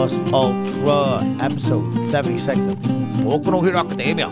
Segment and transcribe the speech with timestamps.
[0.00, 4.30] Plus Ultra, episode 76 of Boku no Hero Academia.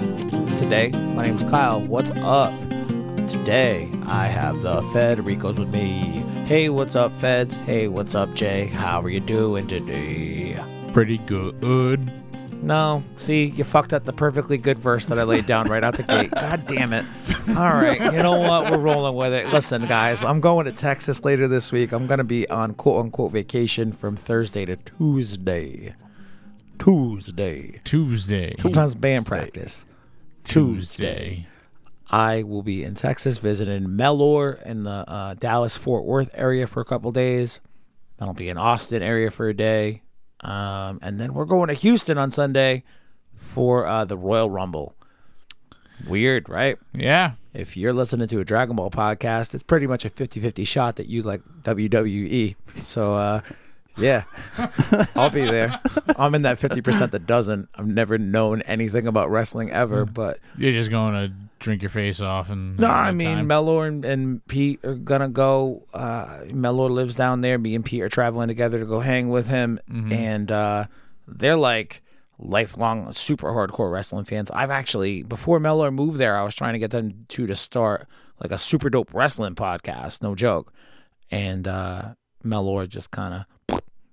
[0.56, 1.78] Today, my name is Kyle.
[1.82, 2.58] What's up?
[3.28, 6.24] Today, I have the Federicos with me.
[6.46, 7.52] Hey, what's up, Feds?
[7.52, 8.68] Hey, what's up, Jay?
[8.68, 10.58] How are you doing today?
[10.94, 11.60] Pretty good.
[12.62, 15.96] No, see, you fucked up the perfectly good verse that I laid down right out
[15.96, 16.30] the gate.
[16.32, 17.04] God damn it.
[17.50, 18.70] All right, you know what?
[18.70, 19.52] We're rolling with it.
[19.52, 21.92] Listen, guys, I'm going to Texas later this week.
[21.92, 25.94] I'm going to be on quote unquote vacation from Thursday to Tuesday.
[26.78, 27.80] Tuesday.
[27.84, 28.54] Tuesday.
[28.60, 29.86] Sometimes band practice.
[30.44, 31.46] Tuesday.
[32.10, 36.80] I will be in Texas visiting Mellor in the uh, Dallas Fort Worth area for
[36.80, 37.60] a couple days.
[38.20, 40.02] I'll be in Austin area for a day.
[40.40, 42.84] Um, and then we're going to Houston on Sunday
[43.36, 44.94] for uh, the Royal Rumble.
[46.06, 46.78] Weird, right?
[46.92, 47.32] Yeah.
[47.54, 50.96] If you're listening to a Dragon Ball podcast, it's pretty much a 50 50 shot
[50.96, 52.54] that you like WWE.
[52.80, 53.40] So, uh,
[53.96, 54.22] yeah,
[55.16, 55.80] I'll be there.
[56.16, 57.68] I'm in that 50% that doesn't.
[57.74, 62.20] I've never known anything about wrestling ever, but You're just going to drink your face
[62.20, 63.46] off and no, I mean, time.
[63.46, 65.84] Mellor and, and Pete are gonna go.
[65.92, 67.58] Uh, Mellor lives down there.
[67.58, 70.12] Me and Pete are traveling together to go hang with him, Mm-hmm.
[70.12, 70.84] and uh,
[71.26, 72.02] they're like
[72.38, 74.50] lifelong super hardcore wrestling fans.
[74.52, 78.06] I've actually before Mellor moved there, I was trying to get them to to start
[78.40, 80.22] like a super dope wrestling podcast.
[80.22, 80.72] No joke,
[81.30, 83.44] and uh, Mellor just kind of.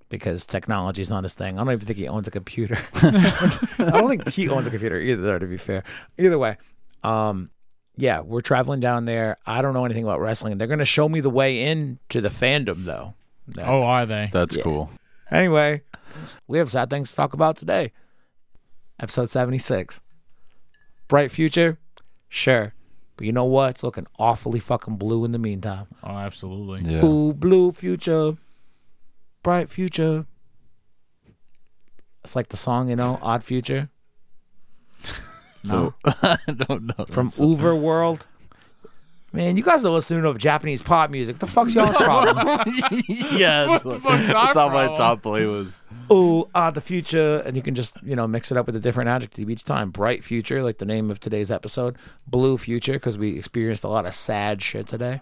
[0.07, 1.57] Because technology is not his thing.
[1.57, 2.77] I don't even think he owns a computer.
[2.93, 5.39] I don't think he owns a computer either.
[5.39, 5.83] To be fair,
[6.17, 6.57] either way,
[7.05, 7.49] um,
[7.97, 9.37] yeah, we're traveling down there.
[9.45, 10.57] I don't know anything about wrestling.
[10.57, 13.13] They're going to show me the way in to the fandom, though.
[13.47, 14.29] That- oh, are they?
[14.31, 14.63] That's Yeah.
[14.63, 14.89] cool.
[15.31, 15.81] Anyway,
[16.47, 17.91] we have sad things to talk about today.
[18.99, 20.01] Episode 76.
[21.07, 21.77] Bright future?
[22.29, 22.73] Sure.
[23.17, 23.69] But you know what?
[23.71, 25.87] It's looking awfully fucking blue in the meantime.
[26.03, 26.91] Oh, absolutely.
[26.91, 27.05] Yeah.
[27.05, 28.35] Ooh, blue future.
[29.43, 30.25] Bright future.
[32.23, 33.89] It's like the song, you know, Odd Future.
[35.65, 35.93] No.
[36.05, 36.37] I
[36.67, 37.05] don't know.
[37.05, 38.25] From UVERworld.
[39.33, 41.35] Man, you guys are listening to Japanese pop music.
[41.35, 42.47] What the fuck's y'all's problem?
[43.33, 44.97] yeah, What that's, the fuck's our that's how my problem?
[44.97, 45.77] top play was.
[46.09, 48.79] Ooh, ah, the future, and you can just you know mix it up with a
[48.79, 49.89] different adjective each time.
[49.91, 51.97] Bright future, like the name of today's episode.
[52.25, 55.19] Blue future, because we experienced a lot of sad shit today.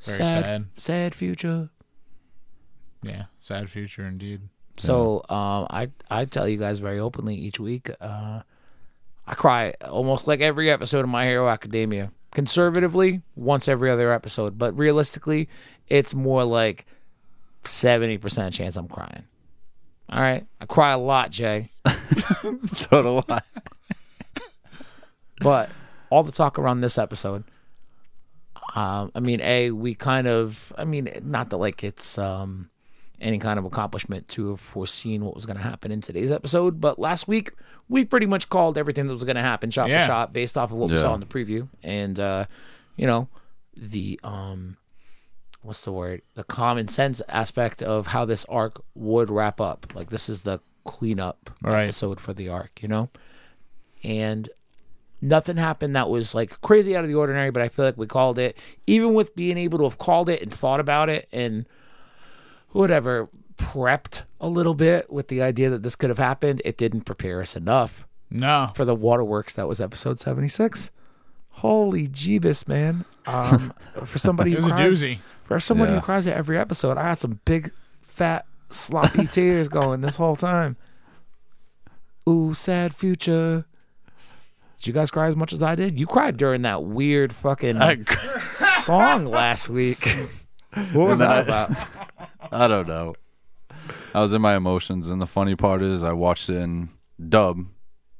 [0.00, 0.66] Very sad, sad.
[0.78, 1.68] sad future.
[3.02, 3.24] Yeah.
[3.38, 4.42] Sad future indeed.
[4.78, 7.90] So um, I I tell you guys very openly each week.
[8.00, 8.40] Uh,
[9.26, 12.12] I cry almost like every episode of My Hero Academia.
[12.32, 15.48] Conservatively, once every other episode, but realistically,
[15.88, 16.86] it's more like
[17.64, 19.24] seventy percent chance I'm crying.
[20.08, 21.70] All right, I cry a lot, Jay.
[22.72, 23.40] So do I.
[25.40, 25.70] But
[26.10, 27.44] all the talk around this episode,
[28.74, 32.70] um, I mean, a we kind of, I mean, not that like it's um,
[33.22, 36.80] any kind of accomplishment to have foreseen what was going to happen in today's episode,
[36.80, 37.52] but last week
[37.88, 40.00] we pretty much called everything that was going to happen shot Yeah.
[40.00, 42.46] for shot based off of what we saw in the preview, and uh,
[42.96, 43.28] you know,
[43.76, 44.76] the um,
[45.62, 46.22] what's the word?
[46.34, 49.86] The common sense aspect of how this arc would wrap up.
[49.94, 51.84] Like this is the cleanup Right.
[51.84, 53.08] episode for the arc, you know,
[54.02, 54.48] and
[55.20, 58.06] nothing happened that was like crazy out of the ordinary, but I feel like we
[58.06, 58.56] called it.
[58.86, 61.66] Even with being able to have called it and thought about it and
[62.72, 67.02] whatever, prepped a little bit with the idea that this could have happened, it didn't
[67.02, 68.68] prepare us enough No.
[68.74, 70.90] for the waterworks that was episode 76.
[71.56, 73.04] Holy Jeebus, man.
[73.26, 73.72] Um,
[74.04, 75.04] for somebody who cries,
[75.44, 80.00] for somebody who cries at every episode, I had some big, fat, sloppy tears going
[80.00, 80.76] this whole time.
[82.28, 83.64] Ooh, sad future.
[84.78, 85.98] Did you guys cry as much as I did?
[86.00, 87.78] You cried during that weird fucking
[88.52, 90.16] song last week.
[90.92, 91.70] What was that about?
[92.52, 93.14] I don't know.
[94.14, 96.90] I was in my emotions, and the funny part is, I watched it in
[97.28, 97.66] dub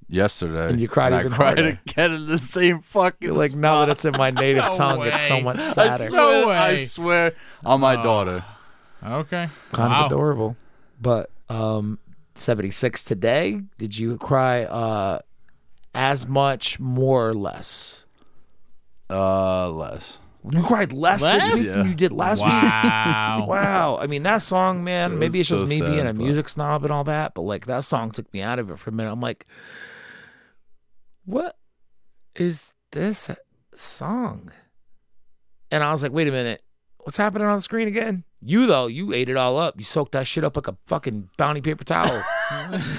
[0.08, 1.80] yesterday, And you cried even I cried harder.
[1.86, 3.28] again in the same fucking.
[3.28, 5.42] You're like, now that it's in my native No tongue, it's so way.
[5.42, 6.08] much I sadder.
[6.08, 7.32] swear, No I swear
[7.64, 8.02] on my Oh.
[8.02, 8.44] daughter.
[9.04, 9.48] Okay.
[9.72, 10.00] kind wow.
[10.06, 10.56] of adorable.
[11.00, 11.98] But um
[12.34, 15.20] 76 today, did you cry uh
[15.94, 18.04] as much, more or less?
[19.10, 20.18] Uh, less.
[20.50, 21.44] You cried less, Less?
[21.46, 21.88] this week than Yeah.
[21.90, 22.52] you did last week.
[22.52, 23.44] Wow.
[23.48, 23.98] Wow.
[24.00, 26.16] I mean, that song, man, It maybe it's was just so me being a but-
[26.16, 28.90] music snob and all that, but like that song took me out of it for
[28.90, 29.12] a minute.
[29.12, 29.46] I'm like,
[31.24, 31.56] what
[32.34, 33.30] is this
[33.74, 34.50] song?
[35.70, 36.60] And I was like, wait a minute.
[36.98, 38.24] What's happening on the screen again?
[38.40, 39.74] You, though, you ate it all up.
[39.78, 42.22] You soaked that shit up like a fucking bounty paper towel.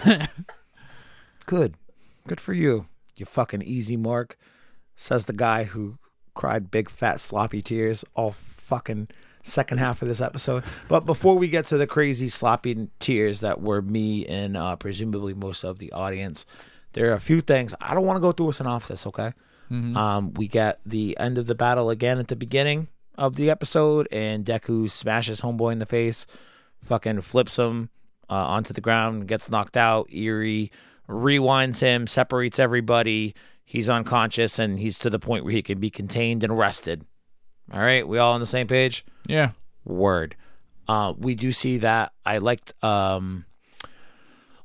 [1.46, 1.76] Good.
[2.28, 2.88] Good for you.
[3.18, 4.38] You fucking easy mark.
[4.96, 5.98] Says the guy who
[6.34, 9.08] cried big fat sloppy tears all fucking
[9.44, 10.64] second half of this episode.
[10.88, 15.34] But before we get to the crazy sloppy tears that were me and uh, presumably
[15.34, 16.46] most of the audience,
[16.94, 19.06] there are a few things I don't want to go through a synopsis.
[19.08, 19.34] Okay,
[19.98, 22.88] um, we get the end of the battle again at the beginning
[23.18, 26.26] of the episode, and Deku smashes Homeboy in the face,
[26.84, 27.90] fucking flips him
[28.30, 30.08] uh, onto the ground, gets knocked out.
[30.12, 30.72] Eri
[31.10, 33.36] rewinds him, separates everybody.
[33.66, 37.06] He's unconscious, and he's to the point where he can be contained and arrested.
[37.72, 39.06] All right, we all on the same page.
[39.28, 39.52] Yeah.
[39.86, 40.36] Word.
[40.88, 42.12] Uh, we do see that.
[42.26, 43.46] I liked um,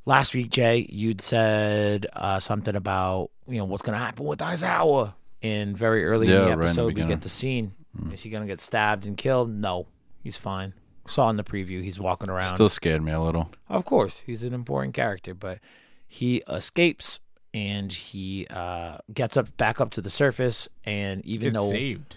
[0.04, 0.86] last week, Jay.
[0.90, 5.14] You'd said uh, something about you know what's gonna happen with Aizawa.
[5.40, 7.74] In very early in Yeah, the right in the episode, we get the scene.
[8.12, 9.48] Is he gonna get stabbed and killed?
[9.50, 9.86] No,
[10.20, 10.74] he's fine.
[11.06, 12.54] Saw in the preview, he's walking around.
[12.54, 13.50] Still scared me a little.
[13.68, 15.60] Of course, he's an important character, but
[16.08, 17.20] he escapes
[17.54, 20.68] and he uh, gets up back up to the surface.
[20.84, 22.16] And even Gets though, saved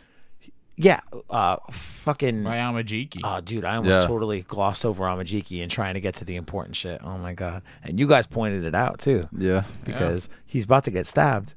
[0.78, 3.20] yeah, uh, fucking, by Amajiki.
[3.24, 4.08] oh, dude, I almost Yeah.
[4.08, 7.02] totally glossed over Amajiki and trying to get to the important shit.
[7.04, 7.62] Oh my god!
[7.84, 9.64] And you guys pointed it out too Yeah.
[9.84, 11.54] because he's about to get stabbed,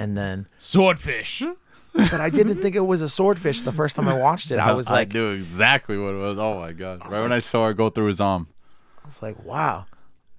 [0.00, 1.42] and then, Swordfish.
[1.92, 4.58] but I didn't think it was a swordfish the first time I watched it.
[4.58, 6.38] I was like, I knew exactly what it was.
[6.38, 7.02] Oh my god!
[7.08, 8.48] Right when I saw her go through his arm.
[9.04, 9.86] I was like, wow,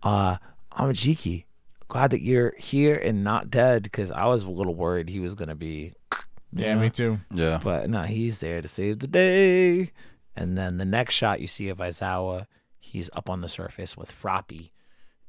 [0.04, 0.38] uh,
[0.78, 1.46] Amajiki,
[1.92, 5.36] glad that you're here and not dead because I was a little worried he was
[5.36, 5.94] gonna be.
[6.54, 7.18] Yeah, me too.
[7.34, 7.62] Yeah.
[7.64, 9.94] But no, he's there to save the day.
[10.36, 12.46] And then the next shot you see of Aizawa,
[12.78, 14.72] he's up on the surface with Froppy,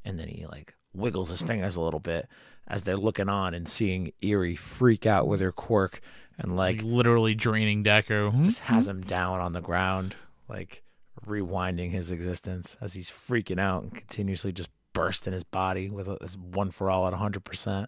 [0.04, 2.26] and then he like wiggles his fingers a little bit
[2.66, 6.00] as they're looking on and seeing Eri freak out with her quirk
[6.38, 8.44] and like Like literally draining Deku.
[8.44, 8.74] just hmm?
[8.74, 8.90] has hmm?
[8.90, 10.16] him down on the ground,
[10.48, 10.82] like
[11.24, 16.18] rewinding his existence as he's freaking out and continuously just bursting his body with a,
[16.20, 17.86] this one for all at 100%.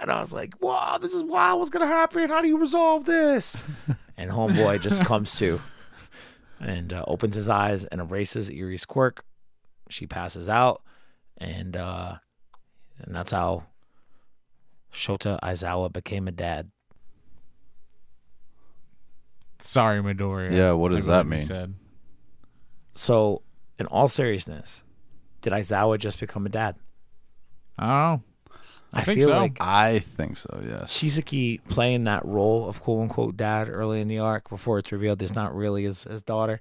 [0.00, 1.58] And I was like, wow, this is wild.
[1.58, 2.28] What's going to happen?
[2.28, 3.56] How do you resolve this?
[4.16, 5.60] and Homeboy just comes to
[6.60, 9.24] and uh, opens his eyes and erases Eri's quirk.
[9.88, 10.82] She passes out.
[11.38, 12.16] And, uh,
[12.98, 13.64] and that's how
[14.92, 16.70] Shota Aizawa became a dad.
[19.58, 20.52] Sorry, Midoriya.
[20.52, 21.48] Yeah, what does I that believe mean?
[21.48, 21.74] Said.
[22.94, 23.42] So,
[23.78, 24.82] in all seriousness,
[25.42, 26.76] did Aizawa just become a dad?
[27.78, 28.20] I.
[28.94, 29.36] I think feel so.
[29.36, 30.60] like I think so.
[30.66, 30.92] Yes.
[30.92, 35.22] Chisaki playing that role of quote unquote dad early in the arc before it's revealed
[35.22, 36.60] it's not really his, his daughter.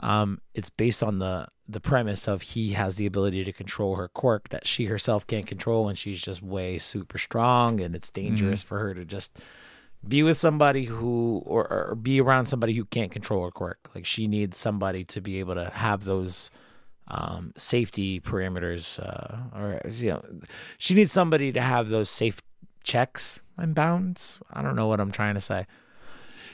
[0.00, 4.08] Um, it's based on the the premise of he has the ability to control her
[4.08, 8.62] quirk that she herself can't control, and she's just way super strong, and it's dangerous
[8.62, 9.42] for her to just
[10.06, 13.90] be with somebody who or, or be around somebody who can't control her quirk.
[13.94, 16.50] Like she needs somebody to be able to have those
[17.08, 20.24] um, safety parameters, uh, or you know,
[20.78, 22.40] she needs somebody to have those safe
[22.82, 24.38] checks and bounds.
[24.52, 25.66] I don't know what I'm trying to say.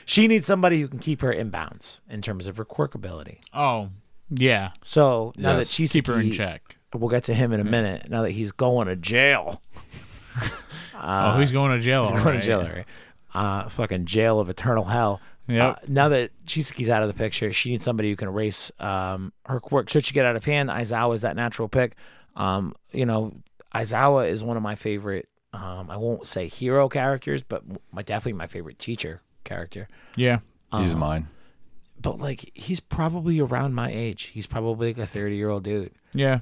[0.05, 3.39] She needs somebody who can keep her in bounds in terms of her quirk ability.
[3.53, 3.89] Oh,
[4.29, 4.71] yeah.
[4.83, 5.67] So now Yes.
[5.67, 6.77] that she's Keep her in check.
[6.93, 8.09] we'll get to him in a minute.
[8.09, 9.61] Now that he's going to jail,
[10.95, 12.03] oh, he's going to jail.
[12.03, 12.41] he's going right.
[12.41, 12.85] to jail, right?
[13.33, 15.21] Uh, fucking jail of eternal hell.
[15.53, 15.75] Yep.
[15.75, 19.33] Uh, now that Chisaki's out of the picture, she needs somebody who can erase um,
[19.45, 19.89] her quirk.
[19.89, 21.95] Should she get out of hand, Aizawa is that natural pick.
[22.35, 23.33] Um, you know,
[23.75, 25.27] Aizawa is one of my favorite.
[25.53, 29.87] Um, I won't say hero characters, but my definitely my favorite teacher character.
[30.15, 30.39] yeah.
[30.73, 31.27] He's Uh, mine.
[32.01, 34.27] But like, he's probably around my age.
[34.33, 35.91] He's probably like a thirty year old dude.
[36.13, 36.39] Yeah.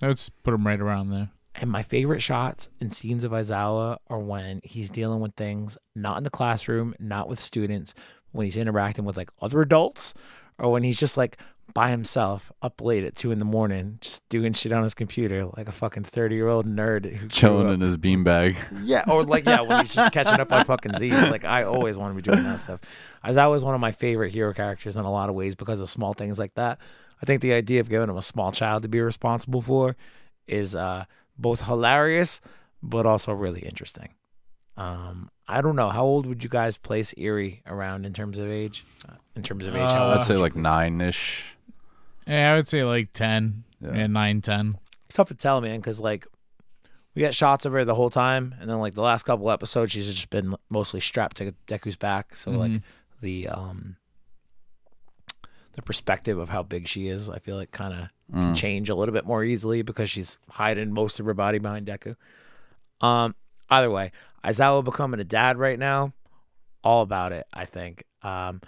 [0.00, 1.30] Let's put him right around there.
[1.56, 6.16] And my favorite shots and scenes of Aizawa are when he's dealing with things not
[6.16, 7.92] in the classroom, not with students,
[8.32, 10.14] when he's interacting with like other adults,
[10.58, 11.38] or when he's just like
[11.74, 15.46] by himself up late at two in the morning, just doing shit on his computer
[15.56, 18.56] like a fucking thirty year old nerd who Chilling in his beanbag.
[18.82, 21.10] Yeah, or like yeah, when he's just catching up on fucking Z.
[21.12, 22.80] Like I always want to be doing that stuff.
[23.24, 25.88] Aizawa is one of my favorite hero characters in a lot of ways because of
[25.88, 26.78] small things like that.
[27.22, 29.96] I think the idea of giving him a small child to be responsible for
[30.48, 31.04] is uh,
[31.38, 32.40] both hilarious
[32.82, 34.08] but also really interesting.
[34.76, 38.48] Um, I don't know how old would you guys place Eri around in terms of
[38.48, 38.84] age?
[39.08, 40.18] Uh, in terms of age, how Uh, old?
[40.20, 41.44] I'd say like nine ish.
[42.26, 43.64] Yeah, I would say like 10.
[43.80, 43.94] Yeah.
[43.94, 44.78] Yeah, 9, 10.
[45.06, 46.26] it's tough to tell, man, because like
[47.14, 49.92] we got shots of her the whole time, and then like the last couple episodes,
[49.92, 52.36] she's just been mostly strapped to Deku's back.
[52.36, 52.82] So like Mhm.
[53.20, 53.96] the um
[55.74, 58.56] the perspective of how big she is, I feel like kind of Mm.
[58.56, 62.16] change a little bit more easily because she's hiding most of her body behind Deku.
[63.02, 63.34] Um,
[63.70, 64.12] either way,
[64.44, 66.12] Aizawa becoming a dad right now,
[66.84, 67.46] all about it.
[67.52, 68.04] I think.
[68.22, 68.60] Um,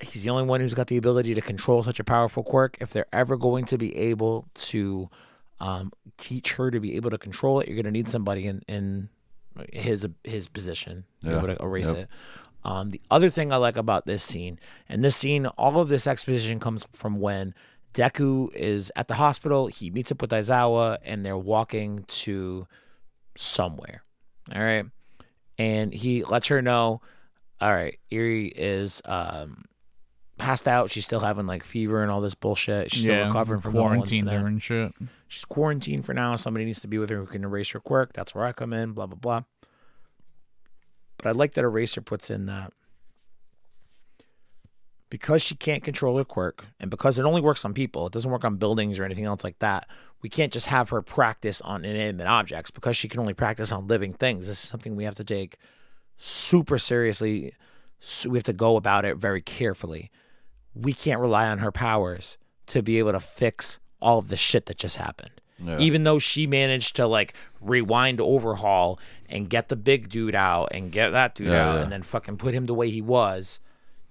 [0.00, 2.76] he's the only one who's got the ability to control such a powerful quirk.
[2.80, 5.08] If they're ever going to be able to
[5.60, 8.62] um, teach her to be able to control it, you're going to need somebody in
[8.68, 9.08] in
[9.72, 11.96] his his position to be able to erase Yep.
[11.96, 12.08] it.
[12.64, 14.58] Um, the other thing I like about this scene,
[14.88, 17.54] and this scene, all of this exposition comes from when
[17.94, 19.68] Deku is at the hospital.
[19.68, 22.66] He meets up with Aizawa, and they're walking to
[23.36, 24.02] somewhere.
[24.54, 24.86] All right,
[25.58, 27.00] and he lets her know,
[27.60, 29.64] all right, Eri is um,
[30.38, 30.90] passed out.
[30.90, 32.92] She's still having like fever and all this bullshit.
[32.92, 34.92] She's still recovering from quarantine her and shit.
[35.28, 36.36] She's quarantined for now.
[36.36, 38.12] Somebody needs to be with her who can erase her quirk.
[38.12, 38.92] That's where I come in.
[38.92, 39.42] Blah blah blah.
[41.18, 42.72] But I like that Eraser puts in that
[45.08, 48.30] because she can't control her quirk, and because it only works on people, it doesn't
[48.30, 49.88] work on buildings or anything else like that.
[50.22, 53.86] We can't just have her practice on inanimate objects because she can only practice on
[53.86, 54.46] living things.
[54.46, 55.56] This is something we have to take
[56.16, 57.52] super seriously.
[58.00, 60.10] So we have to go about it very carefully.
[60.74, 62.36] We can't rely on her powers
[62.68, 65.30] to be able to fix all of the shit that just happened.
[65.58, 65.78] Yeah.
[65.78, 70.92] Even though she managed to like rewind overhaul and get the big dude out and
[70.92, 71.82] get that dude Yeah, out yeah.
[71.82, 73.60] and then fucking put him the way he was,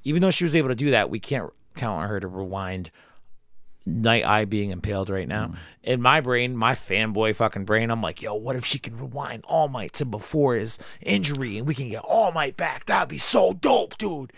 [0.04, 2.90] even though she was able to do that, we can't count on her to rewind
[3.86, 5.48] Night Eye being impaled right now.
[5.48, 5.58] Mm.
[5.84, 9.44] In my brain, my fanboy fucking brain, I'm like, yo, what if she can rewind
[9.48, 12.86] All Might to before his injury and we can get All Might back?
[12.86, 14.34] That'd be so dope, dude.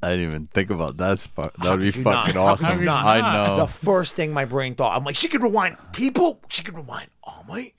[0.00, 1.08] I didn't even think about that.
[1.08, 2.26] That's fu- that would be you not?
[2.26, 2.84] fucking awesome.
[2.84, 3.04] not?
[3.04, 3.56] I know.
[3.56, 6.40] The first thing my brain thought, I'm like, she could rewind people.
[6.48, 7.74] She could rewind All Might.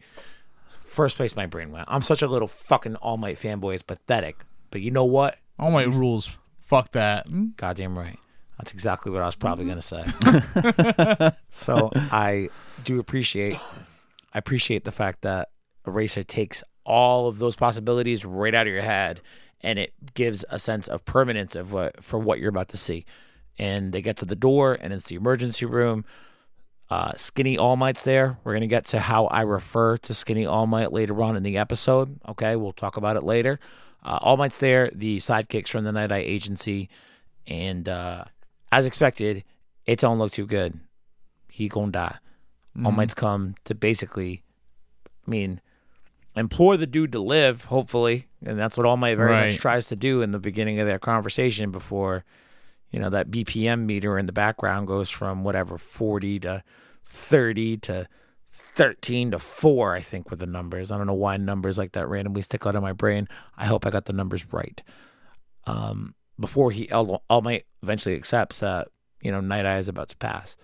[0.85, 1.85] First place my brain went.
[1.87, 3.75] I'm such a little fucking All Might fanboy.
[3.75, 4.43] It's pathetic.
[4.69, 5.37] But you know what?
[5.57, 6.29] All my rules.
[6.65, 7.27] Fuck that.
[7.55, 8.19] Goddamn right.
[8.59, 10.03] That's exactly what I was probably gonna say.
[11.49, 12.49] so I
[12.83, 13.57] do appreciate
[14.33, 15.49] I appreciate the fact that
[15.87, 19.21] Eraser takes all of those possibilities right out of your head
[19.61, 23.05] and it gives a sense of permanence of what for what you're about to see.
[23.57, 26.03] And they get to the door and it's the emergency room.
[26.89, 28.39] Uh, Skinny All Might's there.
[28.43, 31.57] We're gonna get to how I refer to Skinny All Might later on in the
[31.57, 32.19] episode.
[32.27, 33.57] Okay, we'll talk about it later.
[34.03, 34.89] Uh, All Might's there.
[34.93, 36.89] The sidekicks from the Night Eye Agency,
[37.45, 38.25] and uh,
[38.71, 39.43] as expected,
[39.85, 40.79] it don't look too good.
[41.49, 42.17] He gonna die.
[42.85, 44.43] All Might's come to basically,
[45.27, 45.59] I mean,
[46.35, 47.65] implore the dude to live.
[47.65, 50.87] Hopefully, and that's what All Might very much tries to do in the beginning of
[50.87, 52.23] their conversation before
[52.91, 56.63] you know that BPM meter in the background goes from whatever 40 to
[57.05, 58.07] 30 to
[58.51, 60.91] 13 to 4 I think were the numbers.
[60.91, 63.27] I don't know why numbers like that randomly stick out of my brain.
[63.57, 64.81] I hope I got the numbers right.
[65.65, 68.89] Um before he All, All Might eventually accepts that
[69.21, 70.55] you know Night Eye is about to pass.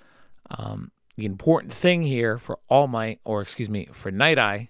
[0.50, 4.69] Um the important thing here for All Might or excuse me for Night Eye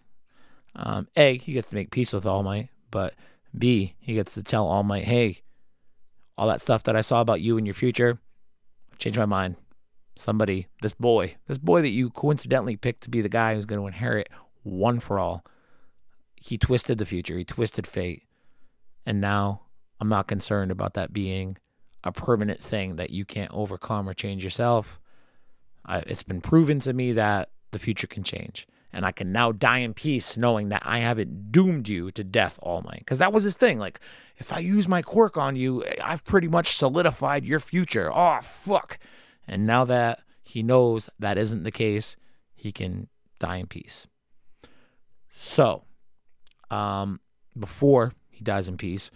[0.76, 3.14] um A he gets to make peace with All Might, but
[3.58, 5.42] B he gets to tell All Might, "Hey,
[6.38, 8.20] all that stuff that I saw about you and your future,
[8.98, 9.56] changed my mind.
[10.18, 13.82] Somebody, this boy, this boy that you coincidentally picked to be the guy who's going
[13.82, 14.30] to inherit
[14.64, 15.44] one for all,
[16.42, 18.24] he twisted the future, he twisted fate.
[19.06, 19.64] And now
[20.00, 21.58] I'm not concerned about that being
[22.06, 25.00] a permanent thing that you can't overcome or change yourself.
[25.86, 28.68] I, it's been proven to me that the future can change.
[28.94, 32.58] And I can now die in peace knowing that I haven't doomed you to death,
[32.62, 33.00] All Might.
[33.00, 33.78] Because that was his thing.
[33.78, 34.00] Like,
[34.38, 38.10] if I use my quirk on you, I've pretty much solidified your future.
[38.14, 38.98] Oh, fuck.
[39.48, 42.16] And now that he knows that isn't the case,
[42.54, 44.08] he can die in peace.
[45.34, 45.84] So,
[46.72, 47.20] um,
[47.60, 49.12] before he dies in peace,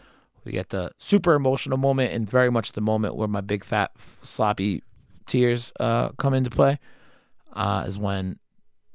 [0.50, 3.91] we get the super emotional moment and very much the moment where my big fat
[4.24, 4.82] sloppy
[5.27, 6.79] tears uh, come into play.
[7.53, 8.39] Uh, is when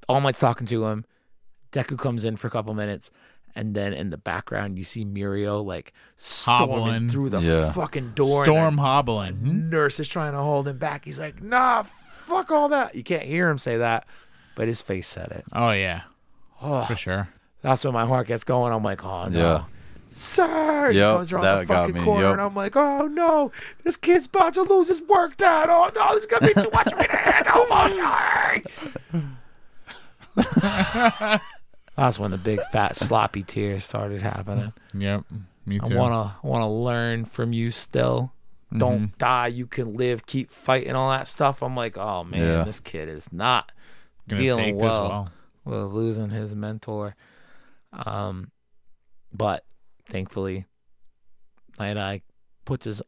[0.09, 1.05] All Might's talking to him.
[1.71, 3.13] Deku comes in for a couple minutes,
[3.55, 7.09] and then in the background you see Mirio like storming Hobbling.
[7.09, 7.73] through the Yeah.
[7.73, 8.45] fucking door.
[8.45, 9.71] Storm hobbling.
[9.71, 11.05] nurse is trying to hold him back.
[11.05, 14.07] He's like, "Nah, fuck all that." You can't hear him say that,
[14.57, 15.45] but his face said it.
[15.53, 16.03] Oh yeah,
[16.61, 17.29] Oh, for sure.
[17.63, 18.73] that's when my heart gets going.
[18.73, 19.65] I'm like, "Oh no." Yeah.
[20.17, 22.33] Sir, he Yep, comes around that the fucking me, corner, yep.
[22.35, 23.51] and I'm like, "Oh no,
[23.83, 25.69] this kid's about to lose his work, Dad!
[25.69, 28.65] Oh no, this is gonna be too much for me to handle." emotionally."
[31.97, 34.73] That's when the big fat sloppy tears started happening.
[34.93, 35.25] Yep.
[35.67, 35.95] Me too.
[35.95, 38.33] I wanna wanna learn from you still.
[38.77, 39.47] Don't die.
[39.49, 40.27] You can live.
[40.27, 40.93] Keep fighting.
[40.97, 41.63] All that stuff.
[41.63, 42.65] I'm like, oh man, Yeah.
[42.65, 43.71] this kid is not
[44.29, 45.31] Gonna dealing well,
[45.65, 45.83] well.
[45.85, 47.15] with losing his mentor.
[47.93, 48.51] Um,
[49.33, 49.65] but
[50.09, 50.67] thankfully,
[51.79, 52.23] Night Eye
[52.65, 53.03] puts his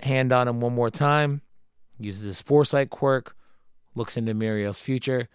[0.00, 1.42] hand on him one more time,
[1.98, 3.36] uses his foresight quirk,
[3.94, 5.28] looks into Mirio's future.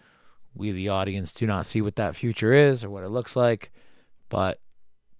[0.54, 3.70] We, the audience, do not see what that future is or what it looks like,
[4.28, 4.60] but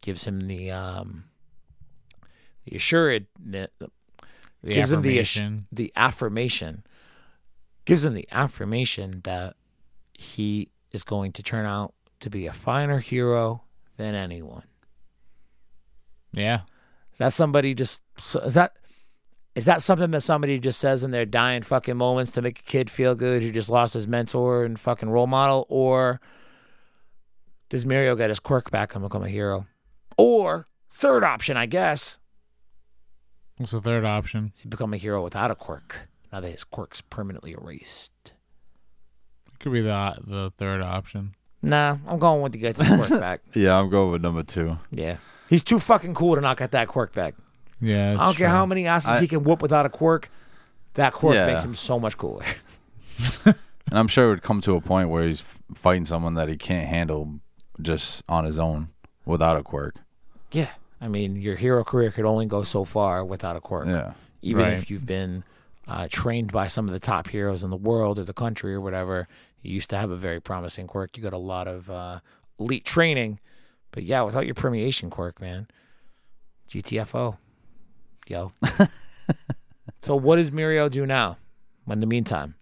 [0.02, 1.24] gives him the um,
[2.64, 3.26] the assured
[4.62, 5.18] The gives him the
[5.70, 6.84] the affirmation
[7.84, 9.56] gives him the affirmation that
[10.14, 13.62] he is going to turn out to be a finer hero
[13.96, 14.64] than anyone.
[16.32, 16.60] Yeah.
[17.12, 18.02] Is that somebody just
[18.44, 18.78] is that
[19.54, 22.62] is that something that somebody just says in their dying fucking moments to make a
[22.62, 26.20] kid feel good who just lost his mentor and fucking role model, or
[27.68, 29.66] does Mirio get his quirk back and become a hero?
[30.16, 32.18] Or third option, I guess,
[33.56, 34.52] What's the third option?
[34.54, 38.32] does he become a hero without a quirk now that his quirk's permanently erased?
[39.58, 41.34] Could be the the third option.
[41.60, 43.42] Nah, I'm going with the get his quirk back.
[43.52, 44.78] Yeah, I'm going with number two.
[44.90, 45.16] Yeah,
[45.50, 47.34] he's too fucking cool to not get that quirk back.
[47.82, 50.30] Yeah, I don't care how many asses I- he can whoop without a quirk.
[50.94, 51.46] That quirk Yeah.
[51.46, 52.44] makes him so much cooler.
[53.44, 55.40] And I'm sure it would come to a point where he's
[55.74, 57.40] fighting someone that he can't handle
[57.82, 58.90] just on his own
[59.26, 59.96] without a quirk.
[60.52, 60.68] Yeah.
[61.00, 63.88] I mean, your hero career could only go so far without a quirk.
[63.88, 64.12] Yeah.
[64.42, 64.74] Even Right.
[64.74, 65.42] if you've been
[65.88, 68.80] uh, trained by some of the top heroes in the world or the country or
[68.80, 69.26] whatever,
[69.60, 71.16] you used to have a very promising quirk.
[71.16, 72.20] You got a lot of uh,
[72.60, 73.40] elite training.
[73.92, 75.66] But yeah, without your permeation quirk, man,
[76.68, 77.36] GTFO.
[78.28, 78.52] Yo.
[80.02, 81.38] so what does Mirio do now
[81.88, 82.54] in the meantime?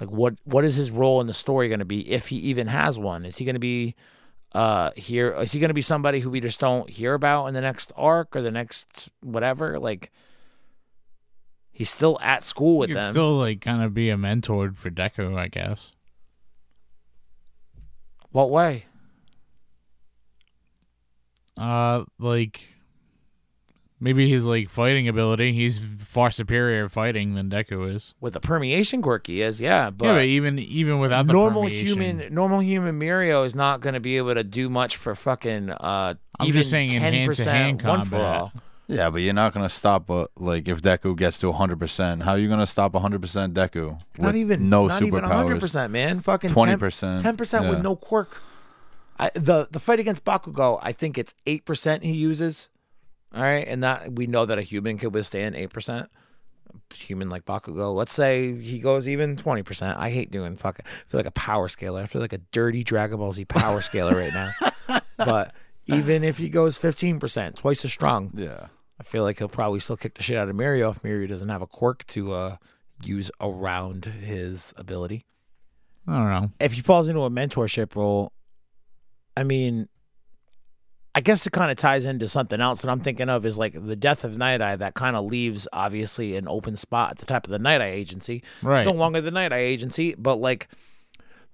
[0.00, 2.68] Like what what is his role in the story going to be if he even
[2.68, 3.24] has one?
[3.24, 3.94] Is he going to be
[4.54, 7.54] uh here is he going to be somebody who we just don't hear about in
[7.54, 10.10] the next arc or the next whatever like
[11.70, 14.90] he's still at school with could them still like kind of be a mentor for
[14.90, 15.92] Deku, I guess.
[18.30, 18.86] what way
[21.58, 22.60] Uh, like
[24.00, 25.52] maybe his like fighting ability.
[25.52, 28.14] He's far superior at fighting than Deku is.
[28.20, 31.64] with the permeation quirk he is yeah but, yeah, but even even without the normal
[31.64, 35.14] permeation- human normal human Mirio is not going to be able to do much for
[35.14, 38.52] fucking uh I'm even just saying 10% one for all
[38.86, 40.10] Yeah, but you're not gonna stop.
[40.10, 43.52] Uh, like if Deku gets to 100, percent how are you gonna stop 100 percent
[43.52, 44.00] Deku?
[44.16, 45.60] not with even no not even superpowers.
[45.60, 48.40] 100% man fucking 20%, 10 percent with no quirk
[49.18, 52.68] I, the the fight against Bakugo I think it's 8% he uses
[53.34, 56.06] all right and that we know that a human could withstand 8%
[56.94, 61.18] human like Bakugo let's say he goes even 20% I hate doing fucking I feel
[61.18, 64.32] like a power scaler I feel like a dirty Dragon Ball Z power scaler right
[64.32, 64.50] now
[65.16, 65.52] but
[65.86, 68.66] even if he goes 15% twice as strong Yeah.
[69.00, 71.48] I feel like he'll probably still kick the shit out of Mirio if Mirio doesn't
[71.48, 72.56] have a quirk to uh,
[73.04, 75.24] use around his ability.
[76.06, 76.50] I don't know.
[76.58, 78.32] If he falls into a mentorship role,
[79.38, 79.88] I mean,
[81.14, 83.72] I guess it kind of ties into something else that I'm thinking of is like
[83.74, 87.26] the death of Night Eye that kind of leaves obviously an open spot at the
[87.26, 88.42] top of the Night Eye Agency.
[88.62, 88.80] Right.
[88.80, 90.68] It's no longer the Night Eye Agency, but like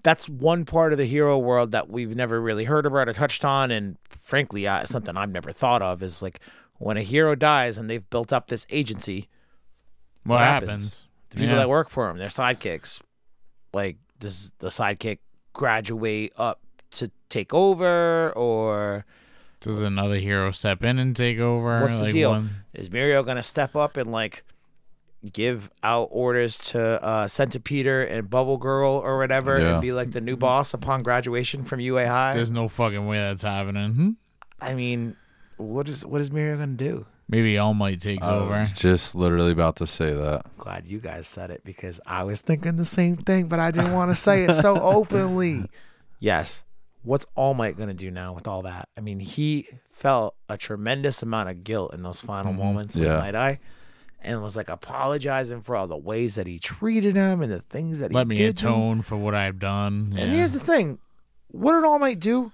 [0.03, 3.43] that's one part of the hero world that we've never really heard about or touched
[3.45, 6.41] on, and frankly, uh, something I've never thought of is like
[6.79, 9.29] when a hero dies and they've built up this agency,
[10.25, 10.71] What, What happens?
[10.71, 11.07] happens?
[11.31, 11.61] the people Yeah.
[11.61, 13.01] that work for him, their sidekicks,
[13.73, 15.19] like does the sidekick
[15.55, 16.61] graduate up
[16.95, 19.05] to take over, or
[19.61, 21.81] Does another hero step in and take over?
[21.81, 22.31] What's the like deal?
[22.31, 24.45] One, is Mirio gonna step up and like
[25.33, 29.73] give out orders to uh, Centipeder and Bubble Girl or whatever, Yeah.
[29.75, 32.33] and be like the new boss upon graduation from UA High?
[32.35, 33.95] there's no fucking way that's happening.
[33.95, 34.11] Hmm?
[34.61, 35.17] I mean,
[35.57, 37.07] what is what is Mirio gonna do?
[37.27, 38.69] Maybe All Might takes I over.
[38.75, 40.45] just literally about to say that.
[40.59, 43.95] Glad you guys said it because I was thinking the same thing, but I didn't
[43.95, 45.65] want to say it so openly.
[46.21, 46.63] Yes.
[47.05, 48.89] What's All Might going to do now with all that?
[48.97, 52.63] I mean, he felt a tremendous amount of guilt in those final mm-hmm.
[52.63, 53.19] moments with Yeah.
[53.19, 53.61] Night Eye
[54.21, 57.99] and was like apologizing for all the ways that he treated him and the things
[57.99, 58.57] that he Let me did.
[58.59, 58.73] to him.
[58.73, 60.15] atone for what I've done.
[60.19, 60.39] And Yeah.
[60.39, 60.99] here's the thing
[61.49, 62.51] what did All Might do?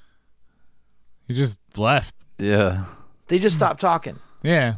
[1.26, 2.14] he just left.
[2.38, 2.84] Yeah.
[3.28, 4.18] They just stopped talking.
[4.42, 4.76] Yeah,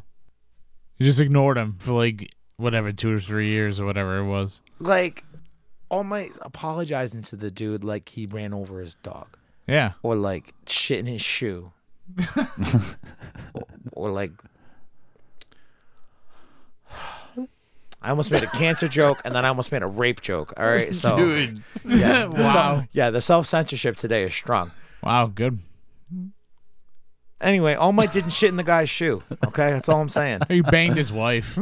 [0.99, 4.61] he just ignored him for like whatever two or three years or whatever it was.
[4.79, 5.25] Like,
[5.89, 9.39] All Might apologizing to the dude like he ran over his dog.
[9.67, 11.73] Yeah, or like shit in his shoe,
[13.55, 14.33] or, or like.
[18.05, 20.53] I almost made a cancer joke and then I almost made a rape joke.
[20.57, 21.63] All right, so dude.
[21.85, 22.53] yeah, the wow.
[22.53, 24.73] self- yeah, the self censorship today is strong.
[25.05, 25.61] Wow, good.
[27.41, 29.23] Anyway, All Might didn't shit in the guy's shoe.
[29.47, 30.41] Okay, that's all I'm saying.
[30.49, 31.59] He banged his wife.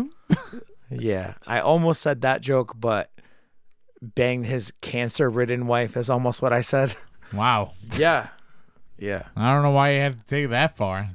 [0.91, 3.11] Yeah, I almost said that joke, but
[4.03, 6.97] banged his cancer-ridden wife is almost what I said.
[7.33, 7.73] Wow.
[7.97, 8.29] Yeah,
[8.99, 9.29] yeah.
[9.37, 11.09] I don't know why you had to take it that far.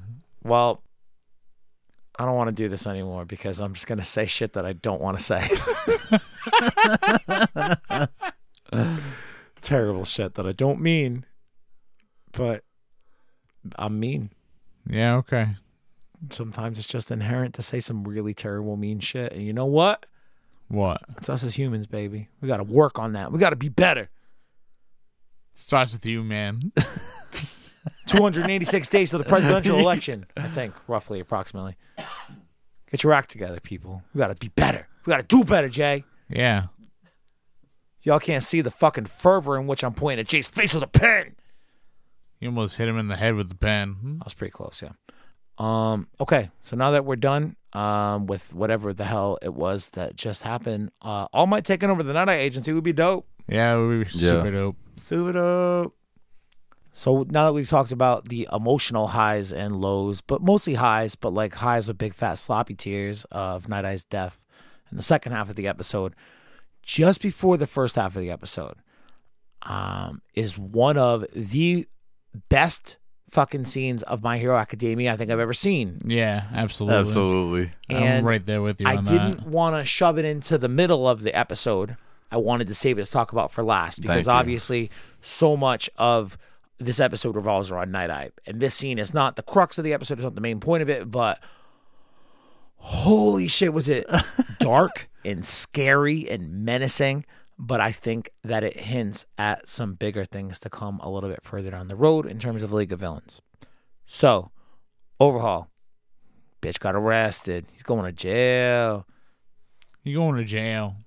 [0.44, 0.82] Well,
[2.18, 4.66] I don't want to do this anymore because I'm just going to say shit that
[4.66, 5.50] I don't want to say.
[9.62, 11.26] Terrible shit that I don't mean,
[12.32, 12.64] but
[13.78, 14.30] I'm mean.
[14.90, 15.56] Yeah, okay.
[16.30, 19.34] Sometimes it's just inherent to say some really terrible, mean shit.
[19.34, 20.06] And you know what?
[20.68, 21.02] What?
[21.18, 22.30] It's us as humans, baby.
[22.42, 23.32] We got to work on that.
[23.32, 24.10] We got to be better.
[25.56, 26.72] Starts with you, man.
[28.08, 31.76] 286 days to the presidential election, I think, roughly, approximately.
[32.92, 34.04] Get your act together, people.
[34.14, 34.88] We got to be better.
[35.06, 36.04] We got to do better, Jay.
[36.30, 36.68] Yeah.
[38.02, 40.88] Y'all can't see the fucking fervor in which I'm pointing at Jay's face with a
[40.88, 41.36] pen.
[42.40, 43.94] You almost hit him in the head with the pen.
[43.94, 44.18] Hmm?
[44.22, 44.92] I was pretty close, yeah.
[45.58, 50.16] Um, okay, so now that we're done um, with whatever the hell it was that
[50.16, 53.26] just happened, uh, All Might taking over the Night Eye Agency would be dope.
[53.48, 54.30] Yeah, we were Yeah.
[54.30, 54.76] super dope.
[54.98, 55.96] Super dope.
[56.94, 61.34] So now that we've talked about the emotional highs and lows, but mostly highs, but
[61.34, 64.40] like highs with big fat sloppy tears of Night Eye's death
[64.90, 66.16] in the second half of the episode,
[66.84, 68.76] just before the first half of the episode,
[69.64, 71.88] um, is one of the
[72.50, 72.98] best
[73.36, 76.00] fucking scenes of My Hero Academia I think I've ever seen.
[76.06, 77.00] Yeah, absolutely.
[77.00, 77.72] Absolutely.
[77.90, 80.70] And I'm right there with you I on didn't want to shove it into the
[80.70, 81.98] middle of the episode.
[82.32, 84.40] I wanted to save it to talk about for last because Thank you.
[84.40, 86.38] obviously so much of
[86.78, 88.32] this episode revolves around Night Eye.
[88.48, 90.82] And this scene is not the crux of the episode, it's not the main point
[90.82, 91.44] of it, but
[92.78, 94.10] holy shit, was it
[94.60, 97.26] dark and scary and menacing.
[97.58, 101.44] But I think that it hints at some bigger things to come a little bit
[101.44, 103.42] further down the road in terms of the League of Villains.
[104.06, 104.52] So,
[105.20, 105.70] overhaul.
[106.62, 107.66] Bitch got arrested.
[107.72, 109.06] He's going to jail.
[110.04, 110.98] You going to jail?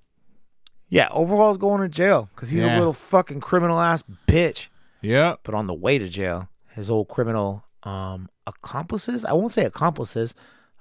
[0.89, 4.69] Yeah, Overhaul's going to jail because he's a little fucking criminal ass bitch.
[5.01, 5.41] Yep.
[5.43, 10.33] But on the way to jail, his old criminal um accomplices, I won't say accomplices,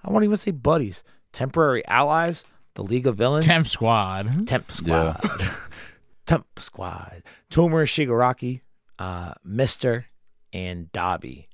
[0.02, 2.44] I won't even say buddies, temporary allies,
[2.78, 4.46] the League of Villains, Temp squad.
[4.46, 5.18] Temp Squad,
[6.26, 8.60] Temp Squad, Tomura Shigaraki,
[9.00, 10.06] uh, Mister,
[10.52, 11.46] and Dabi.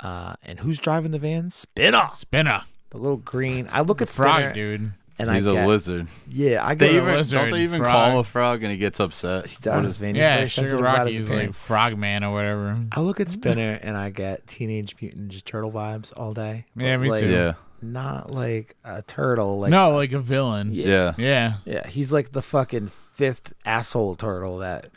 [0.00, 1.50] Uh, and who's driving the van?
[1.50, 2.62] Spinner, Spinner.
[2.90, 3.68] the little green.
[3.70, 4.92] I look at Frog, Spinner dude.
[5.18, 6.06] and He's I a get, lizard.
[6.30, 7.92] yeah, I They get even, lizard, don't they even frog.
[7.92, 9.48] call him a frog and he gets upset?
[9.48, 10.14] he does, man.
[10.14, 11.58] He's Yeah, very sensitive about his is like appearance.
[11.58, 12.80] Frogman or whatever.
[12.92, 16.64] I look at Spinner and I get Teenage Mutant Ninja Turtle vibes all day.
[16.74, 17.28] Yeah, me like, too.
[17.30, 17.52] Yeah.
[17.80, 19.60] Not like a turtle.
[19.60, 20.70] Like no, like a villain.
[20.72, 20.86] Yeah.
[20.86, 21.14] Yeah.
[21.16, 21.54] Yeah.
[21.64, 24.88] yeah, he's like the fucking fifth asshole turtle that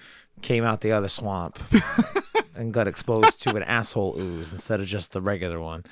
[0.42, 1.60] came out the other swamp
[2.56, 5.84] and got exposed to an asshole ooze instead of just the regular one.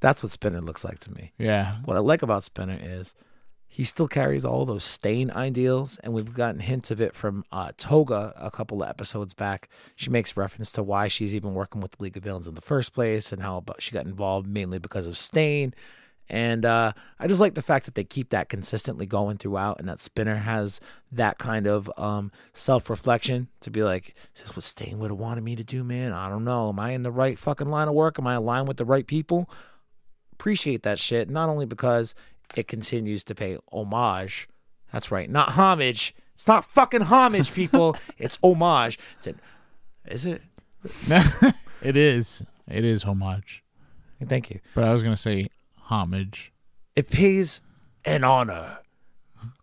[0.00, 1.32] That's what Spinner looks like to me.
[1.38, 1.76] Yeah.
[1.84, 3.14] What I like about Spinner is
[3.74, 7.72] he still carries all those stain ideals, and we've gotten hints of it from uh,
[7.78, 9.70] Toga a couple of episodes back.
[9.96, 12.60] She makes reference to why she's even working with the League of Villains in the
[12.60, 15.72] first place, and how she got involved mainly because of stain.
[16.28, 19.88] And uh, I just like the fact that they keep that consistently going throughout, and
[19.88, 20.78] that Spinner has
[21.10, 25.18] that kind of um, self reflection to be like, "Is this what Stain would have
[25.18, 26.12] wanted me to do, man?
[26.12, 26.68] I don't know.
[26.68, 28.18] Am I in the right fucking line of work?
[28.18, 29.48] Am I aligned with the right people?"
[30.42, 32.16] appreciate that shit, not only because
[32.56, 34.48] it continues to pay homage.
[34.92, 36.14] That's right, not homage.
[36.34, 37.96] It's not fucking homage, people.
[38.18, 38.98] it's homage.
[39.18, 39.40] It's an,
[40.06, 40.42] is it?
[41.82, 42.42] it is.
[42.68, 43.62] It is homage.
[44.24, 44.60] Thank you.
[44.74, 46.52] But I was gonna say homage.
[46.94, 47.60] It pays
[48.04, 48.78] an honor,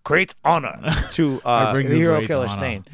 [0.04, 0.80] great honor
[1.12, 2.54] to uh, bring the hero killer honor.
[2.54, 2.86] Stain.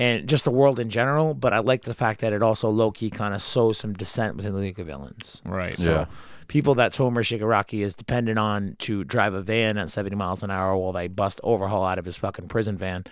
[0.00, 2.92] And just the world in general, but I like the fact that it also low
[2.92, 5.42] key kind of sows some dissent within the League of Villains.
[5.44, 5.76] Right.
[5.76, 6.04] So Yeah.
[6.48, 10.50] People that Tomura Shigaraki is dependent on to drive a van at 70 miles an
[10.50, 13.04] hour while they bust overhaul out of his fucking prison van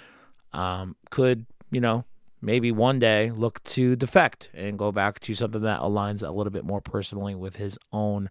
[0.52, 2.04] um, could, you know,
[2.40, 6.50] maybe one day look to defect and go back to something that aligns a little
[6.50, 8.30] bit more personally with his own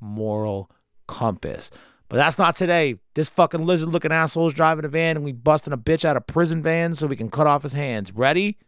[0.00, 0.70] moral
[1.06, 1.70] compass.
[2.08, 2.96] But that's not today.
[3.14, 6.16] This fucking lizard looking asshole is driving a van and we busting a bitch out
[6.16, 8.12] of prison van so we can cut off his hands.
[8.12, 8.58] Ready?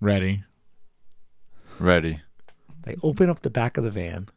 [0.00, 0.42] Ready.
[1.78, 2.20] Ready.
[2.84, 4.28] They open up the back of the van.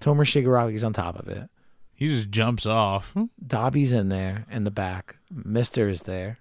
[0.00, 1.48] Tomura Shigaraki's on top of it.
[1.94, 3.14] He just jumps off.
[3.44, 5.16] Dabi's in there in the back.
[5.30, 6.38] Mister is there.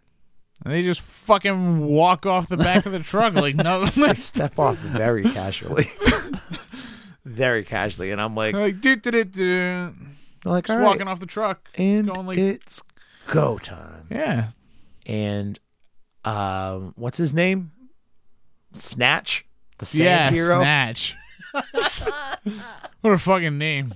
[0.64, 4.60] And they just fucking walk off the back of the truck like no They step
[4.60, 5.86] off very casually.
[7.26, 8.12] very casually.
[8.12, 9.96] And I'm like, like do do do do.
[10.46, 11.68] like Just all walking off the truck.
[11.76, 12.84] And going like- it's
[13.28, 14.08] go time.
[14.10, 14.50] Yeah.
[15.06, 15.60] And
[16.26, 17.72] um, what's his name?
[18.74, 19.46] Snatch?
[19.80, 20.60] The sand yeah, hero?
[20.60, 21.16] Snatch.
[23.02, 23.94] what a fucking name.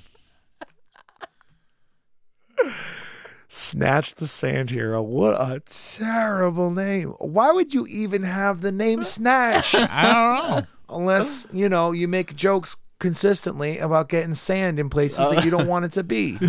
[3.48, 5.02] Snatch the Sand Hero.
[5.02, 7.10] What a terrible name.
[7.20, 9.74] Why would you even have the name Snatch?
[9.78, 10.68] I don't know.
[10.90, 15.68] Unless, you know, you make jokes consistently about getting sand in places that you don't
[15.68, 16.38] want it to be.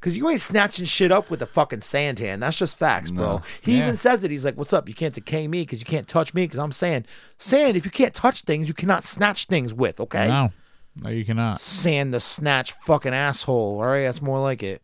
[0.00, 2.40] Because you ain't snatching shit up with a fucking sand hand.
[2.42, 3.38] That's just facts, bro.
[3.38, 3.42] No.
[3.60, 3.82] He Yeah.
[3.84, 4.30] even says it.
[4.30, 4.88] He's like, What's up?
[4.88, 7.06] You can't decay me because you can't touch me because I'm sand.
[7.38, 10.28] Sand, if you can't touch things, you cannot snatch things with, okay?
[10.28, 10.52] No.
[11.00, 11.60] No, you cannot.
[11.60, 13.80] Sand the snatch fucking asshole.
[13.80, 14.82] All right, that's more like it.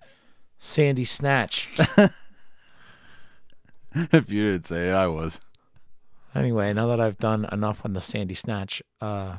[0.59, 1.69] Sandy Snatch.
[3.95, 5.41] if you didn't say it, I was.
[6.35, 9.37] Anyway, now that I've done enough on the Sandy Snatch, uh,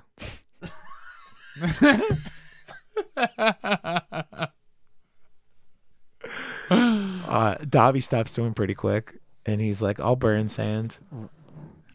[6.69, 10.97] uh, Dabi stops to him pretty quick, and he's like, "I'll burn sand."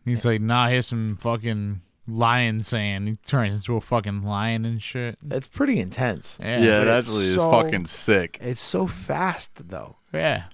[0.05, 3.07] He's like, nah, here's some fucking lion sand.
[3.09, 5.19] He turns into a fucking lion and shit.
[5.31, 6.39] It's pretty intense.
[6.41, 6.59] Yeah.
[6.61, 8.39] Yeah, but it it's actually is so- fucking sick.
[8.41, 10.45] It's so fast though, Yeah.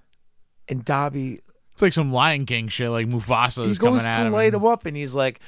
[0.69, 1.39] and Dabi
[1.73, 4.33] It's like some Lion King shit, like Mufasa he is coming goes at to him.
[4.33, 5.41] light and- him up, and he's like,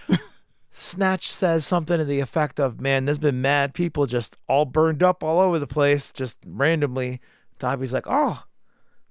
[0.71, 5.03] Snatch says something to the effect of, "Man, there's been mad people just all burned
[5.03, 7.21] up all over the place, just randomly."
[7.59, 8.45] Dabi's like, "Oh,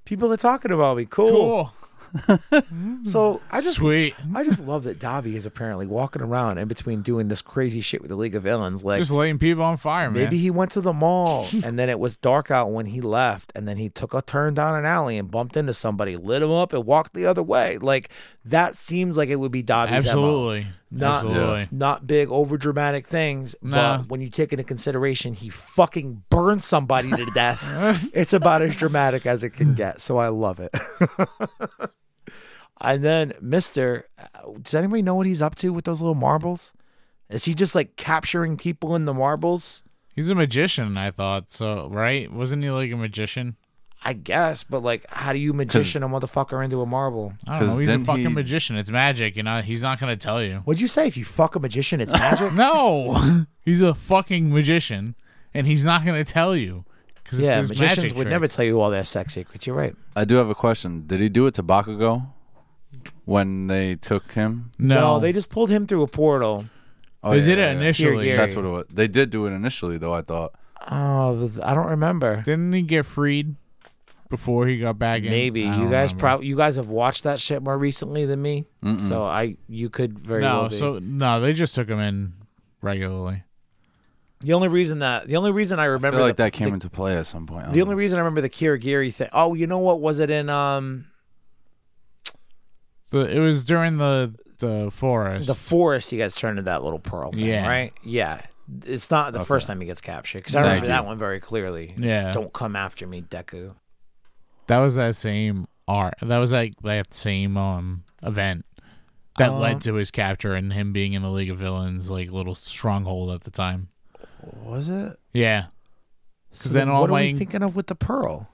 [0.05, 1.05] people are talking about me.
[1.05, 1.73] Cool." Cool.
[2.17, 3.05] Mm.
[3.05, 4.15] So I just Sweet.
[4.33, 8.01] I just love that Dabi is apparently walking around in between doing this crazy shit
[8.01, 8.83] with the League of Villains.
[8.83, 10.23] Like Just lighting people on fire, man.
[10.23, 13.51] maybe he went to the mall and then it was dark out when he left,
[13.55, 16.51] and then he took a turn down an alley and bumped into somebody, lit him
[16.51, 17.77] up, and walked the other way.
[17.77, 18.09] Like
[18.45, 20.63] that seems like it would be Dabi's MO.
[20.89, 21.67] Not Absolutely.
[21.71, 23.97] not big over dramatic things, Nah.
[23.97, 28.75] but when you take into consideration he fucking burned somebody to death, it's about as
[28.77, 29.99] dramatic as it can get.
[29.99, 30.73] So I love it.
[32.81, 36.71] and then Mister, uh, does anybody know what he's up to with those little marbles?
[37.29, 39.83] Is he just like capturing people in the marbles?
[40.15, 41.51] He's a magician, I thought.
[41.51, 42.31] So, right?
[42.31, 43.57] Wasn't he like a magician?
[44.09, 47.33] I guess, but like, how do you magician a motherfucker into a marble?
[47.45, 47.67] I don't know.
[47.67, 48.77] 'Cause He's a didn't fucking he- magician.
[48.77, 49.61] It's magic, you know.
[49.61, 50.61] He's not gonna tell you.
[50.63, 51.07] What'd you say?
[51.07, 52.53] If you fuck a magician, it's magic.
[52.53, 55.15] No, he's a fucking magician,
[55.53, 56.85] and he's not gonna tell you
[57.21, 58.31] because yeah, it's his magicians magic would trick.
[58.31, 59.67] never tell you all their sex secrets.
[59.67, 59.93] You're right.
[60.15, 61.03] I do have a question.
[61.05, 62.27] Did he do it to Bakugo
[63.25, 64.71] when they took him?
[64.79, 66.65] No, they just pulled him through a portal.
[67.23, 67.77] Oh, They yeah, did it yeah, yeah.
[67.77, 68.25] initially.
[68.25, 68.37] Gary.
[68.37, 68.85] That's what it was.
[68.89, 70.13] They did do it initially, though.
[70.13, 70.53] I thought.
[70.89, 72.41] Oh, I don't remember.
[72.45, 73.55] Didn't he get freed
[74.29, 75.29] before he got back in?
[75.29, 79.07] Maybe you guys probably you guys have watched that shit more recently than me, Mm-mm.
[79.07, 80.61] so I you could very no.
[80.61, 80.77] well be.
[80.79, 82.33] So no, they just took him in
[82.81, 83.43] regularly.
[84.41, 86.67] the only reason that the only reason I I remember feel like the, that came
[86.69, 87.65] the, into play at some point.
[87.67, 87.99] I the don't only know.
[87.99, 89.29] reason I remember the Kurogiri thing.
[89.33, 91.05] Oh, you know what was it in um
[93.05, 95.47] So it was during the the forest.
[95.47, 96.09] the forest?
[96.09, 97.67] He gets turned into that little pearl thing, Yeah.
[97.67, 97.93] right?
[98.03, 98.41] Yeah.
[98.85, 101.39] It's not the first time he gets captured because I Thank remember that one very
[101.39, 101.91] clearly.
[101.91, 102.31] It's, Yeah.
[102.33, 103.75] don't come after me, Deku.
[104.67, 106.15] That was that same art.
[106.21, 108.65] That was like that same um event
[109.37, 112.31] that Um, led to his capture and him being in the League of Villains, like
[112.31, 113.89] little stronghold at the time.
[114.63, 115.19] Was it?
[115.33, 115.67] Yeah,
[116.51, 118.49] So then all what are we thinking of with the pearl?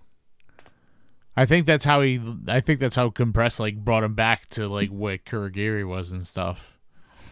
[1.36, 2.22] I think that's how he.
[2.48, 6.26] I think that's how Compress like brought him back to like where Kurogiri was and
[6.28, 6.78] stuff.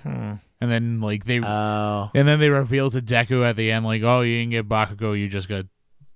[0.04, 0.34] Hmm.
[0.60, 4.02] And then like they Oh, and then they revealed to Deku at the end like,
[4.02, 5.65] oh, you didn't get Bakugo, you just got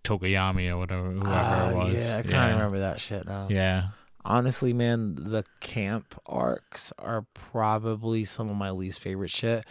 [0.05, 1.93] Tokoyami or whatever whoever Ah, it was.
[1.95, 3.47] yeah, I kind of remember that shit now.
[3.49, 3.87] Yeah.
[4.23, 9.65] Honestly, man, the camp arcs are probably some of my least favorite shit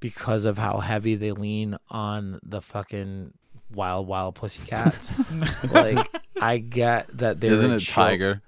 [0.00, 3.32] because of how heavy they lean on the fucking
[3.72, 5.12] wild, wild pussycats.
[5.72, 6.08] like,
[6.40, 7.94] I get that they're Isn't a it joke.
[7.94, 8.42] Tiger?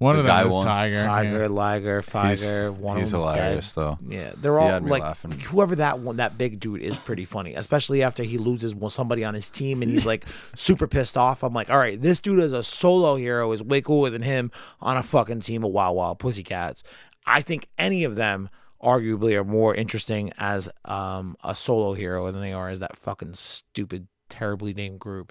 [0.00, 0.66] One The of guy them was won.
[0.66, 1.00] Tiger.
[1.02, 1.46] Tiger, yeah.
[1.48, 3.80] Liger, Figer, one He's of them's hilarious, dead.
[3.82, 3.98] though.
[4.08, 5.32] Yeah, they're He all like laughing.
[5.40, 9.34] whoever that one, that big dude is pretty funny, especially after he loses somebody on
[9.34, 10.24] his team and he's like
[10.56, 11.42] super pissed off.
[11.42, 14.50] I'm like, all right, this dude as a solo hero is way cooler than him
[14.80, 16.82] on a fucking team of wild wild pussycats.
[17.26, 18.48] I think any of them
[18.82, 23.34] arguably are more interesting as um, a solo hero than they are as that fucking
[23.34, 25.30] stupid, terribly named group.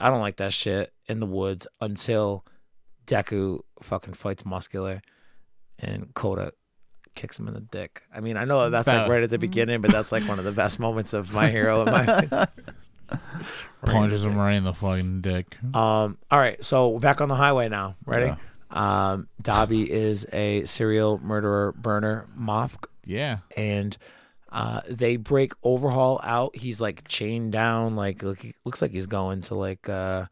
[0.00, 2.44] I don't like that shit in the woods until
[3.10, 5.02] Deku fucking fights Muscular
[5.78, 6.52] and Kota
[7.16, 8.02] kicks him in the dick.
[8.14, 10.44] I mean, I know that's like right at the beginning, but that's like one of
[10.44, 11.82] the best moments of my hero.
[11.82, 12.46] In my
[13.84, 15.56] Punches him right in the fucking dick.
[15.74, 16.18] Um.
[16.30, 16.62] All right.
[16.62, 17.96] So we're back on the highway now.
[18.04, 18.26] Ready?
[18.26, 18.36] Yeah.
[19.12, 19.28] Um.
[19.42, 23.38] Dabi is a serial murderer, burner, Moth, Yeah.
[23.56, 23.96] and
[24.52, 26.54] uh, they break Overhaul out.
[26.56, 27.96] He's like chained down.
[27.96, 30.26] Like look, looks like he's going to like uh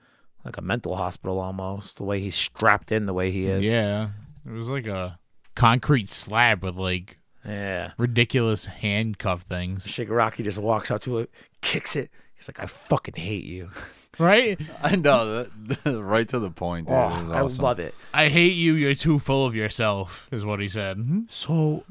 [0.49, 1.99] like a mental hospital almost.
[1.99, 3.69] The way he's strapped in, the way he is.
[3.71, 4.09] Yeah.
[4.47, 5.19] It was like a
[5.55, 7.93] concrete slab with like Yeah.
[7.99, 9.87] ridiculous handcuff things.
[9.87, 11.31] Shigaraki just walks up to it,
[11.61, 12.11] kicks it.
[12.35, 13.71] He's like, "I fucking hate you."
[14.21, 14.61] Right?
[14.83, 16.89] I know that right to the point.
[16.89, 16.97] Dude.
[16.97, 17.95] Oh, it was oh, I love it.
[18.13, 20.97] I hate you, you're too full of yourself, is what he said.
[20.97, 21.21] Mm-hmm.
[21.29, 21.85] So,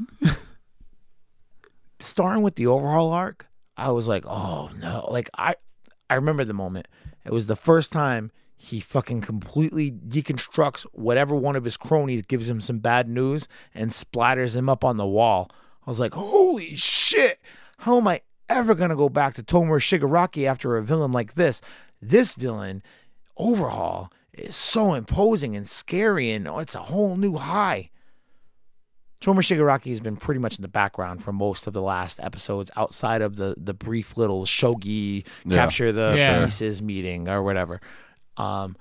[2.01, 5.55] starting with the overhaul arc, I was like, "Oh no!" Like I,
[6.09, 6.87] I remember the moment.
[7.23, 12.49] It was the first time he fucking completely deconstructs whatever one of his cronies gives
[12.49, 15.49] him some bad news and splatters him up on the wall.
[15.85, 17.39] I was like, "Holy shit!
[17.79, 21.61] How am I ever gonna go back to Tomura Shigaraki after a villain like this?
[22.01, 22.81] This villain,
[23.37, 27.89] overhaul." Is so imposing and scary, and oh, it's a whole new high.
[29.19, 32.69] Tomura Shigaraki has been pretty much in the background for most of the last episodes,
[32.75, 35.57] outside of the the brief little shogi Yeah.
[35.57, 36.43] capture the Yeah.
[36.45, 37.81] pieces meeting or whatever.
[38.37, 38.75] Um,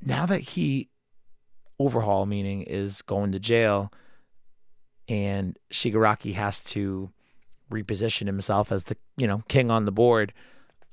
[0.00, 0.88] now that he
[1.78, 3.92] overhaul meaning is going to jail,
[5.08, 7.10] and Shigaraki has to
[7.70, 10.32] reposition himself as the you know king on the board.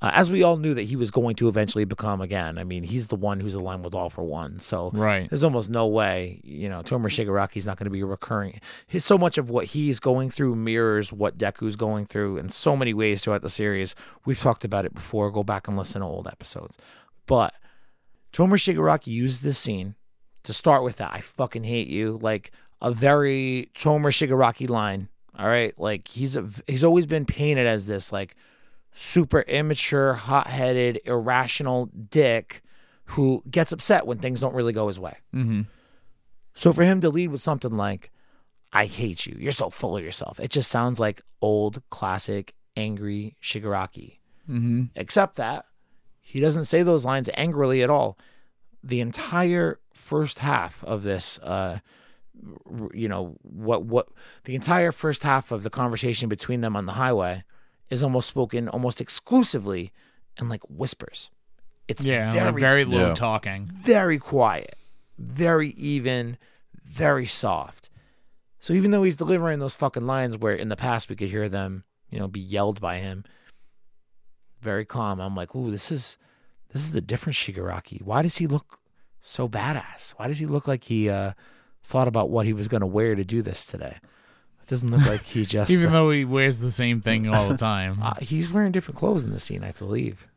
[0.04, 2.58] Uh, as we all knew that he was going to eventually become again.
[2.58, 4.58] I mean, he's the one who's aligned with all for one.
[4.58, 5.30] So Right.
[5.30, 8.60] there's almost no way, you know, Tomura Shigaraki's not going to be recurring.
[8.88, 12.76] His, so much of what he's going through mirrors what Deku's going through in so
[12.76, 13.94] many ways throughout the series.
[14.26, 15.30] We've talked about it before.
[15.30, 16.80] Go back and listen to old episodes.
[17.32, 17.54] But
[18.34, 19.96] Tomura Shigaraki used this scene
[20.44, 21.12] to start with that.
[21.14, 22.20] I fucking hate you.
[22.22, 25.08] Like a very Tomura Shigaraki line.
[25.40, 25.74] All right.
[25.80, 28.36] Like he's a, he's always been painted as this like
[28.92, 32.64] super immature, hot headed, irrational dick
[33.06, 35.16] who gets upset when things don't really go his way.
[35.34, 35.62] Mm-hmm.
[36.54, 38.12] So for him to lead with something like,
[38.74, 43.38] I hate you, you're so full of yourself, it just sounds like old, classic, angry
[43.42, 44.18] Shigaraki.
[44.50, 44.84] Mm-hmm.
[44.98, 45.66] Except that
[46.22, 48.18] he doesn't say those lines angrily at all.
[48.84, 51.80] The entire first half of this, uh,
[52.94, 54.08] you know, what, what,
[54.46, 57.44] the entire first half of the conversation between them on the highway
[57.90, 59.92] is almost spoken almost exclusively
[60.40, 61.30] in like whispers.
[61.88, 62.32] It's Yeah.
[62.32, 63.14] very, like very low Yeah.
[63.16, 63.70] talking.
[63.74, 64.76] very quiet,
[65.18, 66.38] very even,
[66.86, 67.90] very soft.
[68.60, 71.50] So even though he's delivering those fucking lines where in the past we could hear
[71.50, 73.24] them, you know, be yelled by him,
[74.62, 75.20] very calm.
[75.20, 76.18] I'm like, ooh, this is
[76.72, 78.02] this is a different Shigaraki.
[78.02, 78.80] Why does he look
[79.22, 80.12] so badass?
[80.12, 81.34] Why does he look like he uh,
[81.84, 83.98] thought about what he was going to wear to do this today?
[84.62, 85.70] It doesn't look like he just.
[85.70, 88.00] Even uh, though he wears the same thing all the time.
[88.02, 90.28] uh, he's wearing different clothes in the scene, I believe.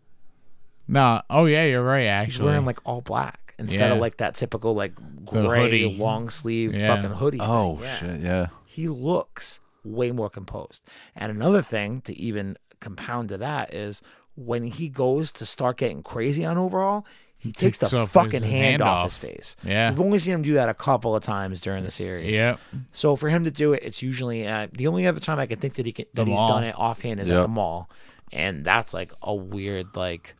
[0.88, 1.22] no.
[1.30, 2.06] Oh yeah, you're right.
[2.06, 6.28] Actually, he's wearing like all black instead of like that typical like The gray long
[6.30, 6.94] sleeve Yeah.
[6.96, 7.38] fucking hoodie.
[7.40, 7.84] Oh thing.
[7.84, 7.96] Yeah.
[7.98, 8.46] shit, yeah.
[8.64, 10.82] He looks way more composed.
[11.14, 14.02] And another thing to even compound to that is
[14.36, 17.06] when he goes to start getting crazy on Overhaul,
[17.36, 19.04] he takes the off fucking hand, hand off, off.
[19.04, 19.56] his face.
[19.62, 19.90] Yeah.
[19.90, 22.34] We've only seen him do that a couple of times during the series.
[22.34, 22.56] Yeah.
[22.92, 25.58] So for him to do it, it's usually at the only other time I can
[25.58, 27.90] think that he can that The he's done it offhand is at the mall,
[28.32, 30.34] and that's like a weird like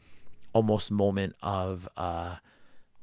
[0.55, 2.37] almost moment of uh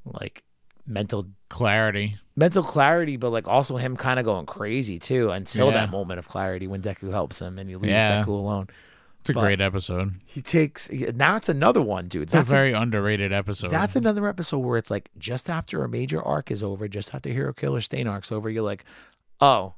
[0.05, 0.43] like
[0.87, 2.15] mental Clarity.
[2.35, 5.73] mental clarity, but like also him kind of going crazy too until Yeah.
[5.73, 8.23] that moment of clarity when Deku helps him and he leaves Yeah.
[8.23, 8.67] Deku alone.
[9.21, 10.15] It's a But- great episode.
[10.25, 12.29] He takes now it's another one, dude.
[12.29, 13.71] That's a a- very underrated episode.
[13.71, 17.29] that's another episode where it's like just after a major arc is over, just after
[17.29, 18.83] Hero Killer Stain arc's over, you're like,
[19.39, 19.75] oh,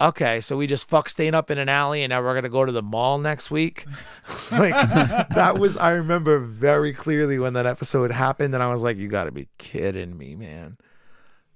[0.00, 2.64] okay, so we just fuck Stain up in an alley and now we're gonna go
[2.64, 3.84] to the mall next week.
[4.50, 8.96] like that was I remember very clearly when that episode happened, and I was like,
[8.96, 10.78] you gotta be kidding me, man.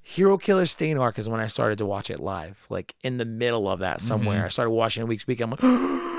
[0.03, 3.25] Hero Killer Stain arc is when I started to watch it live, like in the
[3.27, 4.39] middle of that somewhere.
[4.39, 4.45] Mm-hmm.
[4.47, 5.41] I started watching it weeks week.
[5.41, 5.61] I'm like,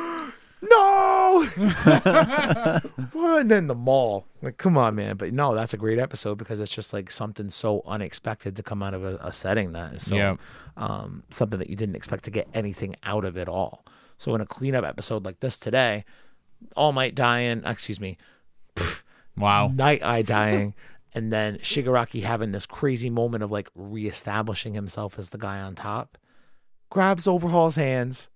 [0.61, 4.25] no, and then the mall.
[4.41, 5.15] Like, come on, man.
[5.15, 8.83] But no, that's a great episode because it's just like something so unexpected to come
[8.83, 10.37] out of a, a setting that is so
[10.75, 13.85] um, something that you didn't expect to get anything out of at all.
[14.17, 16.03] So in a cleanup episode like this today,
[16.75, 18.17] All Might dying, excuse me,
[19.37, 19.69] wow.
[19.69, 20.73] Night Eye dying,
[21.13, 25.75] and then Shigaraki having this crazy moment of like reestablishing himself as the guy on
[25.75, 26.17] top,
[26.89, 28.29] grabs Overhaul's hands,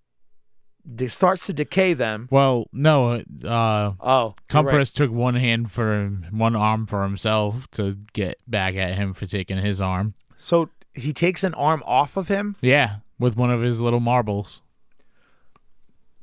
[0.96, 2.28] de- starts to decay them.
[2.32, 3.14] Well, no.
[3.44, 4.34] Uh, Oh, you're right.
[4.48, 9.26] Compress took one hand for one arm for himself to get back at him for
[9.26, 10.14] taking his arm.
[10.38, 12.56] So he takes an arm off of him.
[12.62, 14.62] Yeah, with one of his little marbles.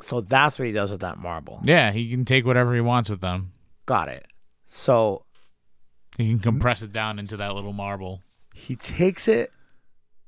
[0.03, 1.61] So that's what he does with that marble.
[1.62, 3.53] Yeah, he can take whatever he wants with them.
[3.87, 4.27] Got it.
[4.66, 5.25] So
[6.16, 8.23] He can compress it down into that little marble.
[8.55, 9.53] he takes it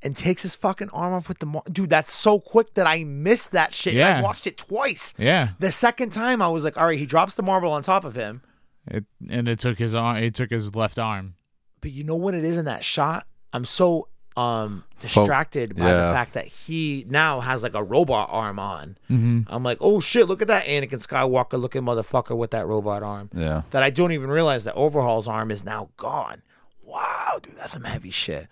[0.02, 1.90] and takes his fucking arm off with the mar- dude.
[1.90, 3.94] That's so quick that I missed that shit.
[3.96, 5.14] and I watched it twice.
[5.18, 8.04] Yeah, The second time, I was like, all right, he drops the marble on top
[8.04, 8.42] of him.
[8.88, 10.16] it, and it took his arm.
[10.18, 11.34] It took his left arm.
[11.80, 13.26] But you know what it is in that shot?
[13.52, 18.58] I'm so um distracted by the fact that he now has like a robot arm
[18.58, 18.96] on.
[19.10, 19.42] Mm-hmm.
[19.46, 23.28] I'm like, oh shit, look at that Anakin Skywalker looking motherfucker with that robot arm.
[23.34, 23.62] Yeah.
[23.72, 26.40] That I don't even realize that Overhaul's arm is now gone.
[26.82, 28.48] Wow, dude, that's some heavy shit.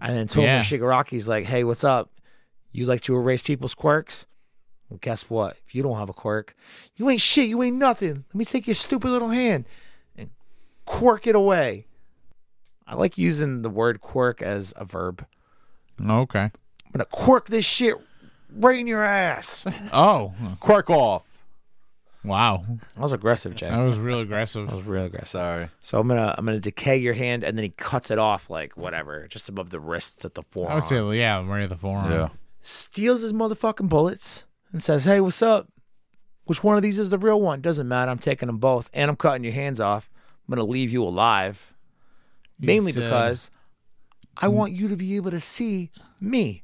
[0.00, 0.60] And then Tomura Yeah.
[0.60, 2.10] Shigaraki's like, hey, what's up?
[2.72, 4.26] You like to erase people's quirks?
[4.88, 5.56] Well, guess what?
[5.66, 6.54] If you don't have a quirk,
[6.96, 7.48] you ain't shit.
[7.48, 8.24] You ain't nothing.
[8.28, 9.64] Let me take your stupid little hand
[10.16, 10.30] and
[10.86, 11.86] quirk it away.
[12.86, 15.26] I like using the word quirk as a verb.
[16.00, 16.40] Okay.
[16.40, 17.96] I'm gonna quirk this shit
[18.50, 19.66] right in your ass.
[19.92, 21.24] Oh, Quirk off.
[22.28, 23.68] Wow, That was aggressive, Jay.
[23.70, 24.68] that was real aggressive.
[24.68, 25.28] That was real aggressive.
[25.28, 25.68] Sorry.
[25.80, 28.76] So I'm gonna I'm gonna decay your hand, and then he cuts it off like
[28.76, 30.72] whatever, just above the wrists at the forearm.
[30.72, 32.10] I would say, yeah, right at the forearm.
[32.12, 32.28] Yeah.
[32.62, 35.68] steals his motherfucking bullets and says, "Hey, what's up?
[36.44, 37.60] Which one of these is the real one?
[37.60, 38.10] Doesn't matter.
[38.10, 40.08] I'm taking them both, and I'm cutting your hands off.
[40.46, 41.74] I'm gonna leave you alive,
[42.58, 43.50] mainly said- because
[44.40, 46.62] I want you to be able to see me.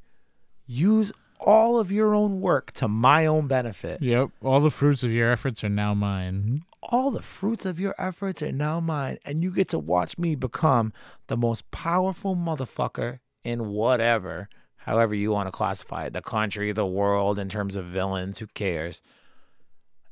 [0.66, 1.12] Use
[1.44, 4.02] all of your own work to my own benefit.
[4.02, 4.30] Yep.
[4.42, 6.64] All the fruits of your efforts are now mine.
[6.82, 10.34] All the fruits of your efforts are now mine, and you get to watch me
[10.34, 10.92] become
[11.28, 16.86] the most powerful motherfucker in whatever, however you want to classify it the country, the
[16.86, 19.02] world, in terms of villains, who cares?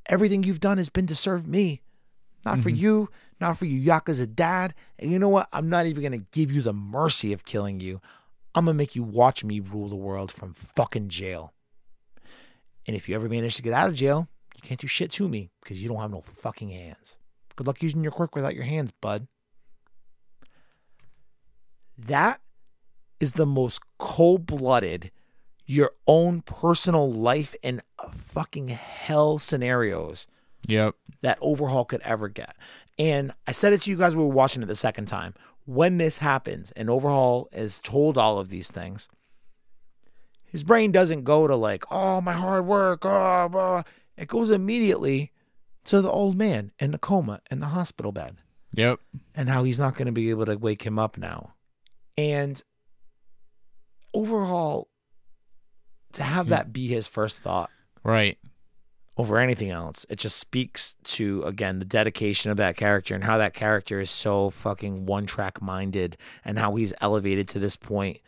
[0.08, 1.80] Everything you've done has been to serve me,
[2.44, 2.82] not for mm-hmm.
[2.82, 3.08] you,
[3.40, 4.74] not for you Yakuza dad.
[4.98, 5.48] And you know what?
[5.52, 8.00] I'm not even going to give you the mercy of killing you.
[8.54, 11.52] I'm to make you watch me rule the world from fucking jail.
[12.86, 15.28] And if you ever manage to get out of jail, you can't do shit to
[15.28, 17.16] me because you don't have no fucking hands.
[17.56, 19.26] Good luck using your quirk without your hands, bud.
[21.98, 22.40] That
[23.20, 25.10] is the most cold blooded,
[25.66, 27.82] your own personal life and
[28.14, 30.26] fucking hell scenarios
[30.66, 30.96] Yep.
[31.22, 32.56] that Overhaul could ever get.
[32.98, 35.34] And I said it to you guys when we were watching it the second time.
[35.64, 39.08] When this happens and Overhaul is told all of these things,
[40.44, 43.82] his brain doesn't go to like, oh, my hard work, oh, blah.
[44.16, 45.32] It goes immediately
[45.84, 48.36] to the old man in the coma in the hospital bed
[48.74, 49.00] Yep.
[49.34, 51.54] and how he's not going to be able to wake him up now.
[52.16, 52.62] And
[54.14, 54.88] Overhaul,
[56.12, 56.50] to have hmm.
[56.50, 57.70] that be his first thought
[58.04, 58.38] Right.
[59.16, 60.06] Over anything else.
[60.08, 64.10] It just speaks to again the dedication of that character and how that character is
[64.10, 68.20] so fucking one track minded and how he's elevated to this point,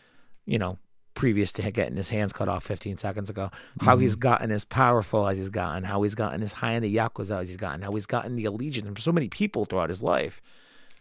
[0.45, 0.79] you know,
[1.15, 3.51] previous to getting his hands cut off 15 seconds ago.
[3.81, 6.95] How he's gotten as powerful as he's gotten, how he's gotten as high in the
[6.95, 10.03] yakuza as he's gotten, how he's gotten the allegiance from so many people throughout his
[10.03, 10.43] life.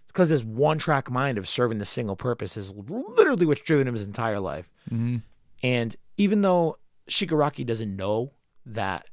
[0.04, 3.88] It's because this one track mind of serving the single purpose is literally what's driven
[3.88, 4.72] him his entire life.
[4.90, 5.18] Mm-hmm.
[5.62, 6.78] And even though
[7.10, 8.32] Shigaraki doesn't know
[8.66, 9.08] that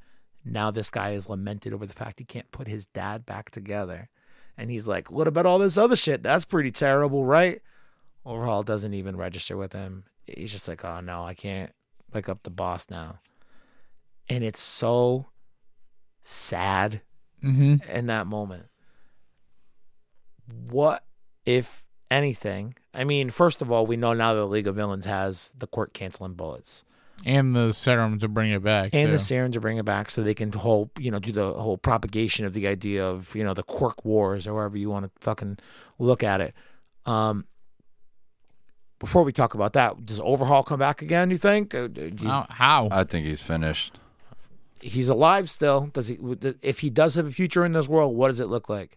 [0.44, 4.08] now this guy is lamented over the fact he can't put his dad back together.
[4.56, 6.22] And he's like, what about all this other shit?
[6.22, 7.62] That's pretty terrible, right?
[8.26, 10.04] Overhaul doesn't even register with him.
[10.26, 11.72] He's just like, oh no, I can't
[12.12, 13.20] pick up the boss now.
[14.28, 15.28] And it's so
[16.22, 17.00] sad
[17.42, 17.90] Mm-hmm.
[17.90, 18.66] in that moment.
[20.68, 21.04] What,
[21.46, 22.74] if anything?
[22.92, 25.66] I mean, first of all, we know now that the League of Villains has the
[25.66, 26.84] quirk canceling bullets
[27.26, 28.94] And the serum to bring it back.
[28.94, 29.12] and too.
[29.12, 31.76] the serum to bring it back so they can whole you know do the whole
[31.76, 35.10] propagation of the idea of you know the quirk wars or however you want to
[35.20, 35.58] fucking
[35.98, 36.54] look at it
[37.06, 37.44] um
[38.98, 42.28] before we talk about that does overhaul come back again you think Uh, do you-
[42.28, 42.46] How?
[42.48, 42.88] how?
[42.90, 43.98] I think he's finished.
[44.80, 46.18] he's alive still does he
[46.62, 48.96] if he does have a future in this world what does it look like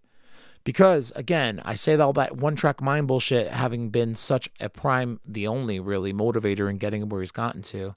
[0.63, 5.19] because again i say all that one track mind bullshit having been such a prime
[5.25, 7.95] the only really motivator in getting him where he's gotten to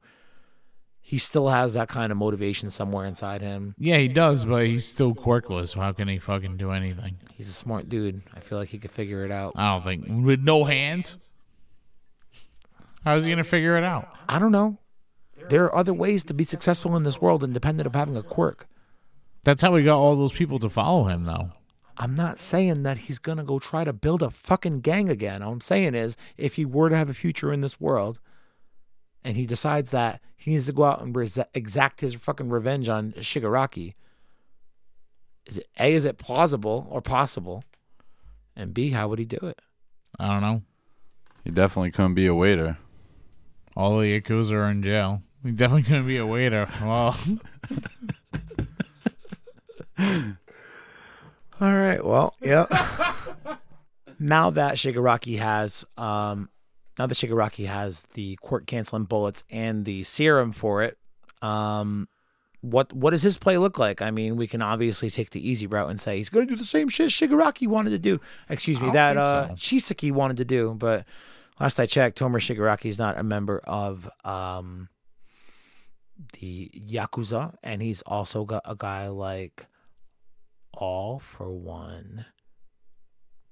[1.09, 4.85] he still has that kind of motivation somewhere inside him yeah, he does, but he's
[4.85, 5.75] still quirkless.
[5.75, 7.19] How can he fucking do anything?
[7.33, 8.23] He's a smart dude.
[8.35, 9.53] I feel like he could figure it out.
[9.55, 11.17] I don't think with no hands.
[13.05, 14.09] How's he gonna figure it out?
[14.29, 14.79] I don't know.
[15.49, 18.67] There are other ways to be successful in this world independent of having a quirk.
[19.45, 21.53] That's how we got all those people to follow him, though.
[21.99, 25.43] I'm not saying that he's going to go try to build a fucking gang again.
[25.43, 28.19] All I'm saying is if he were to have a future in this world
[29.27, 32.89] and he decides that he needs to go out and res- exact his fucking revenge
[32.89, 33.95] on Shigaraki,
[35.47, 37.65] is it A, is it plausible or possible?
[38.55, 39.61] And B, how would he do it?
[40.21, 40.63] I don't know.
[41.43, 42.79] He definitely couldn't be a waiter.
[43.77, 45.25] All the yakuza are in jail.
[45.43, 46.69] He definitely couldn't be a waiter.
[46.81, 47.19] Well,
[51.61, 52.05] All right.
[52.05, 52.67] Well, yeah.
[54.21, 56.49] now that Shigaraki has, um,
[56.99, 60.99] now that Shigaraki has the quirk canceling bullets and the serum for it,
[61.43, 62.09] um,
[62.61, 64.03] what what does his play look like?
[64.03, 66.59] I mean, we can obviously take the easy route and say he's going to do
[66.59, 68.21] the same shit Shigaraki wanted to do.
[68.49, 70.75] Excuse me, that uh, think Chisaki wanted to do.
[70.75, 71.05] But
[71.61, 74.89] last I checked, Tomura Shigaraki is not a member of um,
[76.41, 79.67] the Yakuza, and he's also got a guy like
[80.73, 82.27] all for one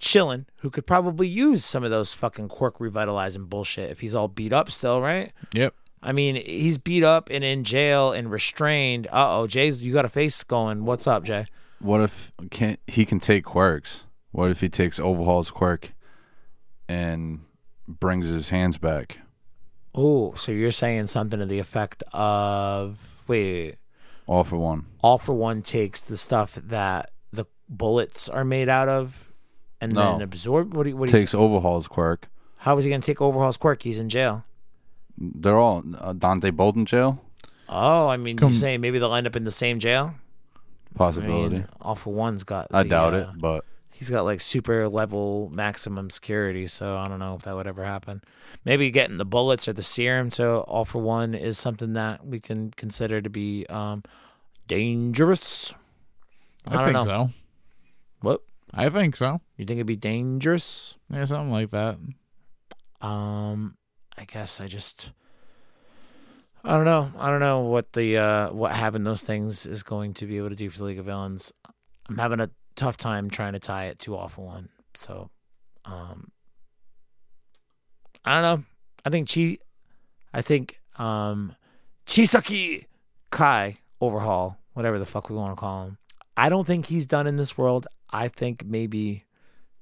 [0.05, 4.29] chillin who could probably use some of those fucking quirk revitalizing bullshit if he's all
[4.29, 5.33] beat up still, right?
[5.53, 5.75] yep.
[6.03, 9.07] I mean, he's beat up and in jail and restrained.
[9.07, 10.85] Uh oh, Jay's you got a face going.
[10.85, 11.47] What's up, Jay?
[11.79, 14.05] What if can he can take quirks?
[14.31, 15.93] What if he takes Overhaul's quirk
[16.89, 17.41] and
[17.89, 19.19] brings his hands back?
[19.95, 23.77] Oh, so you're saying something to the effect of wait, wait,
[24.27, 24.87] All for one.
[25.03, 29.24] All for One takes the stuff that the bullets are made out of,
[29.85, 30.13] and No.
[30.13, 30.75] then absorb.
[30.75, 32.29] What do you, what do you, Takes Overhaul's quirk.
[32.59, 33.83] How is he going to take Overhaul's quirk?
[33.83, 34.45] He's in jail.
[35.17, 37.23] They're all uh, Dante Bolton jail.
[37.69, 40.15] Oh, I mean, Come- you're saying maybe they'll end up in the same jail?
[40.95, 41.57] I Possibility.
[41.57, 42.69] mean, All for One's got.
[42.73, 47.07] I the, doubt uh, it, but He's got like super level maximum security, so I
[47.07, 48.23] don't know if that would ever happen.
[48.65, 52.41] Maybe getting the bullets or the serum to all for one is something that we
[52.41, 54.03] can consider to be um,
[54.67, 55.73] dangerous.
[56.67, 57.27] I, I, don't think know.
[57.27, 57.31] so.
[58.21, 58.41] What
[58.77, 59.41] I think so.
[59.57, 60.97] you think it'd be dangerous?
[61.09, 61.97] Yeah, something like that.
[63.01, 63.77] Um,
[64.19, 65.13] I guess I just
[66.65, 67.13] I don't know.
[67.19, 70.49] I don't know what the uh what having those things is going to be able
[70.49, 71.53] to do for the League of Villains.
[72.09, 74.71] I'm having a tough time trying to tie it to All for One.
[74.95, 75.31] So
[75.85, 76.31] um
[78.25, 78.65] I don't know.
[79.05, 79.59] I think Chi
[80.33, 81.55] I think um
[82.07, 82.87] Chisaki
[83.31, 85.99] Kai overhaul, whatever the fuck we want to call him.
[86.37, 87.87] I don't think he's done in this world.
[88.15, 89.25] I think maybe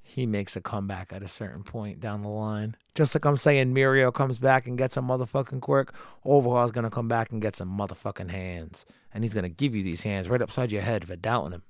[0.01, 2.77] he makes a comeback at a certain point down the line.
[2.95, 5.95] Just like I'm saying, Mirio comes back and gets a motherfucking quirk.
[6.25, 10.03] Overhaul's gonna come back and get some motherfucking hands, and he's gonna give you these
[10.03, 11.63] hands right upside your head for doubting him.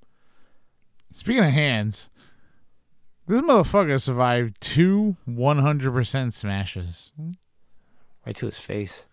[1.11, 2.09] Speaking of hands,
[3.27, 7.11] this motherfucker survived two 100% smashes.
[8.25, 9.03] right to his face.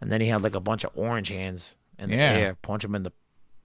[0.00, 2.32] And then he had like a bunch of orange hands in the Yeah.
[2.32, 3.10] air, punch him in the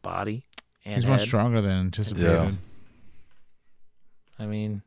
[0.01, 0.45] body
[0.85, 1.11] and He's head.
[1.11, 2.27] much stronger than anticipated.
[2.27, 2.51] Yeah.
[4.39, 4.81] I mean,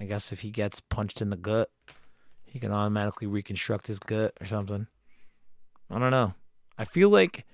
[0.00, 1.70] I guess if he gets punched in the gut,
[2.44, 4.86] he can automatically reconstruct his gut or something.
[5.90, 6.34] I don't know.
[6.78, 7.44] I feel like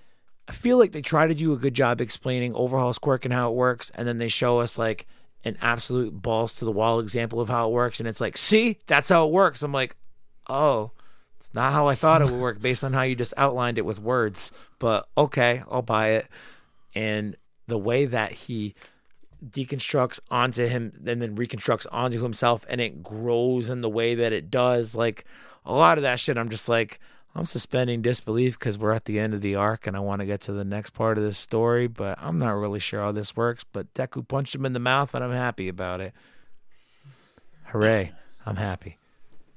[0.49, 3.51] I feel like they try to do a good job explaining Overhaul's quirk and how
[3.51, 5.07] it works, and then they show us like
[5.45, 8.79] an absolute balls to the wall example of how it works, and it's like, see,
[8.87, 9.63] that's how it works.
[9.63, 9.97] I'm like,
[10.49, 10.91] oh,
[11.37, 13.85] it's not how I thought it would work based on how you just outlined it
[13.85, 14.53] with words.
[14.79, 16.27] But okay, I'll buy it.
[16.95, 17.37] And
[17.73, 18.75] the way that he
[19.45, 24.31] deconstructs onto him and then reconstructs onto himself and it grows in the way that
[24.33, 25.25] it does like
[25.65, 27.01] a lot of that shit i'm just like
[27.35, 30.27] i'm suspending disbelief because we're at the end of the arc and i want to
[30.27, 33.35] get to the next part of this story but i'm not really sure how this
[33.35, 36.13] works but deku punched him in the mouth and i'm happy about it
[37.73, 38.13] hooray
[38.47, 38.99] i'm happy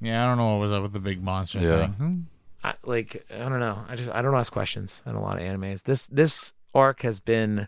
[0.01, 1.81] Yeah, I don't know what was up with the big monster Yeah.
[1.81, 1.93] thing.
[1.93, 2.19] Hmm.
[2.63, 3.85] I, like I don't know.
[3.87, 5.83] I just I don't ask questions in a lot of animes.
[5.83, 7.67] This this arc has been,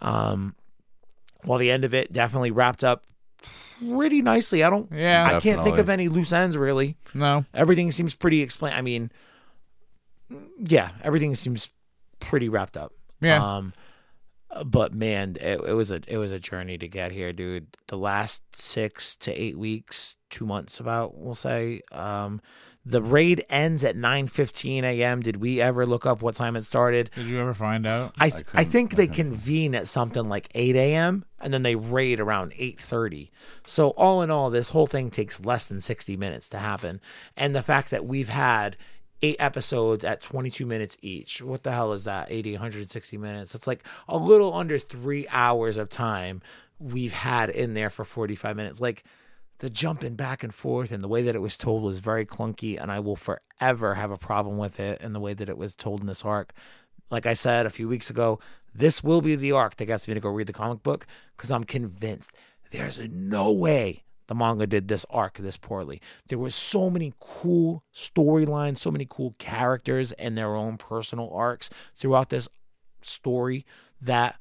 [0.00, 0.54] um,
[1.44, 3.04] well, the end of it definitely wrapped up
[3.78, 4.62] pretty nicely.
[4.62, 4.90] I don't.
[4.92, 5.26] Yeah.
[5.26, 6.96] I can't think of any loose ends really.
[7.14, 7.44] No.
[7.54, 8.72] Everything seems pretty explain.
[8.74, 9.10] I mean,
[10.58, 11.70] yeah, everything seems
[12.20, 12.92] pretty wrapped up.
[13.20, 13.56] Yeah.
[13.56, 13.72] Um,
[14.64, 17.76] but man, it, it was a it was a journey to get here, dude.
[17.88, 21.82] The last six to eight weeks, two months, about we'll say.
[21.92, 22.40] Um,
[22.88, 25.20] the raid ends at nine fifteen a.m.
[25.20, 27.10] Did we ever look up what time it started?
[27.16, 28.14] Did you ever find out?
[28.20, 31.24] I I th- I, couldn't- think I they convene at something like eight a.m.
[31.40, 33.32] and then they raid around eight thirty.
[33.66, 37.00] So all in all, this whole thing takes less than sixty minutes to happen,
[37.36, 38.76] and the fact that we've had
[39.22, 41.40] eight episodes at 22 minutes each.
[41.40, 42.30] What the hell is that?
[42.30, 43.54] 80, 160 minutes.
[43.54, 46.42] It's like a little under three hours of time
[46.78, 48.78] we've had in there for 45 minutes.
[48.78, 49.04] Like
[49.58, 52.80] the jumping back and forth and the way that it was told was very clunky,
[52.80, 55.74] and I will forever have a problem with it and the way that it was
[55.74, 56.52] told in this arc.
[57.10, 58.38] Like I said a few weeks ago,
[58.74, 61.50] this will be the arc that gets me to go read the comic book because
[61.50, 62.32] I'm convinced
[62.70, 66.00] there's no way the manga did this arc this poorly.
[66.28, 71.70] There was so many cool storylines, so many cool characters and their own personal arcs
[71.96, 72.48] throughout this
[73.02, 73.64] story
[74.00, 74.38] that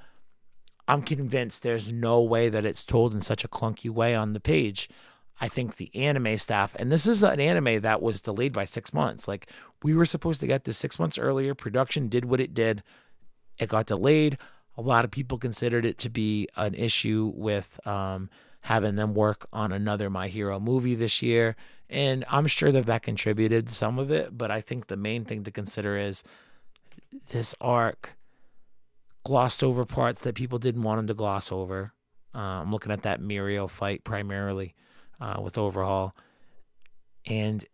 [0.87, 4.39] I'm convinced there's no way that it's told in such a clunky way on the
[4.39, 4.89] page.
[5.41, 8.93] I think the anime staff, and this is an anime that was delayed by six
[8.93, 9.27] months.
[9.27, 9.49] Like
[9.83, 11.53] we were supposed to get this six months earlier.
[11.53, 12.83] Production did what it did.
[13.57, 14.37] It got delayed.
[14.77, 18.29] A lot of people considered it to be an issue with um,
[18.61, 21.55] having them work on another My Hero movie this year.
[21.89, 24.37] And I'm sure that that contributed some of it.
[24.37, 26.23] But I think the main thing to consider is
[27.29, 28.14] this arc
[29.25, 31.91] glossed over parts that people didn't want him to gloss over.
[32.33, 34.75] Uh, I'm looking at that Mirio fight primarily
[35.19, 36.15] uh, with Overhaul.
[37.25, 37.65] And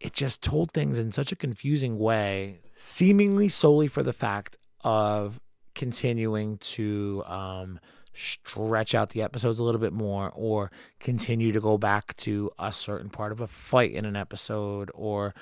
[0.00, 5.40] it just told things in such a confusing way, seemingly solely for the fact of
[5.74, 7.78] continuing to um,
[8.12, 12.72] stretch out the episodes a little bit more or continue to go back to a
[12.72, 15.34] certain part of a fight in an episode or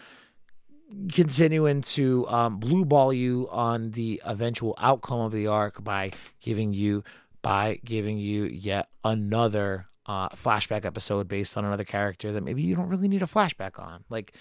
[1.12, 6.72] continuing to um, blue ball you on the eventual outcome of the arc by giving
[6.72, 7.04] you
[7.42, 12.74] by giving you yet another uh, flashback episode based on another character that maybe you
[12.74, 14.04] don't really need a flashback on.
[14.08, 14.32] Like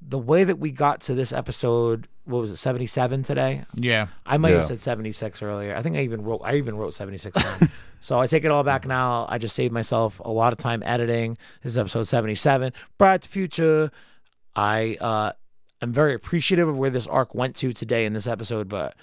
[0.00, 3.64] the way that we got to this episode, what was it, 77 today?
[3.74, 4.08] Yeah.
[4.26, 5.74] I might have said 76 earlier.
[5.74, 7.38] I think I even wrote I even wrote 76
[8.00, 9.26] so I take it all back now.
[9.28, 11.36] I just saved myself a lot of time editing.
[11.62, 12.72] This is episode 77.
[12.98, 13.90] Bright to future.
[14.54, 15.32] I uh
[15.82, 18.94] am very appreciative of where this arc went to today in this episode, but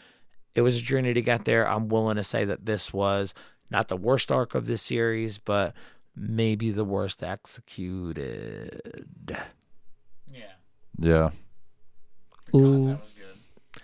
[0.56, 1.68] it was a journey to get there.
[1.68, 3.34] I'm willing to say that this was
[3.70, 5.74] not the worst arc of this series, but
[6.16, 9.06] maybe the worst executed.
[10.32, 10.44] Yeah.
[10.98, 11.30] Yeah.
[12.56, 12.82] Ooh.
[12.90, 12.98] was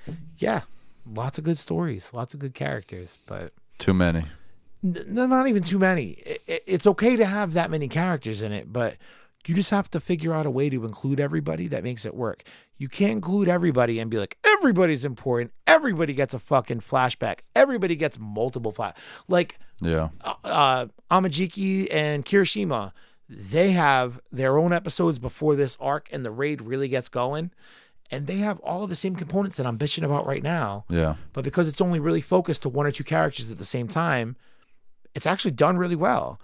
[0.06, 0.18] good.
[0.38, 0.62] Yeah.
[1.10, 4.26] Lots of good stories, lots of good characters, but Too many.
[4.84, 6.22] N- n- not even too many.
[6.28, 8.98] I- I- It's okay to have that many characters in it, but
[9.48, 12.44] you just have to figure out a way to include everybody that makes it work.
[12.78, 15.52] You can't include everybody and be like, everybody's important.
[15.66, 17.40] Everybody gets a fucking flashback.
[17.56, 18.96] Everybody gets multiple flash.
[19.28, 20.10] Like Yeah.
[20.24, 22.92] uh, uh, Amajiki and Kirishima,
[23.30, 27.52] they have their own episodes before this arc and the raid really gets going.
[28.10, 31.16] And they have all the same components that I'm bitching about right now Yeah.
[31.34, 34.36] but because it's only really focused to one or two characters at the same time,
[35.16, 36.40] it's actually done really well.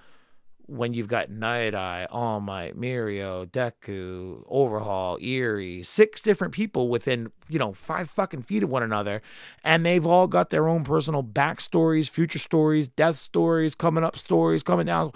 [0.66, 7.32] When you've got Night Eye, All Might, Mirio, Deku, Overhaul, Eri, six different people within,
[7.50, 9.22] you know, five fucking feet of one another,
[9.64, 14.64] and they've all got their own personal backstories, future stories, death stories, coming up stories,
[14.64, 15.12] coming down.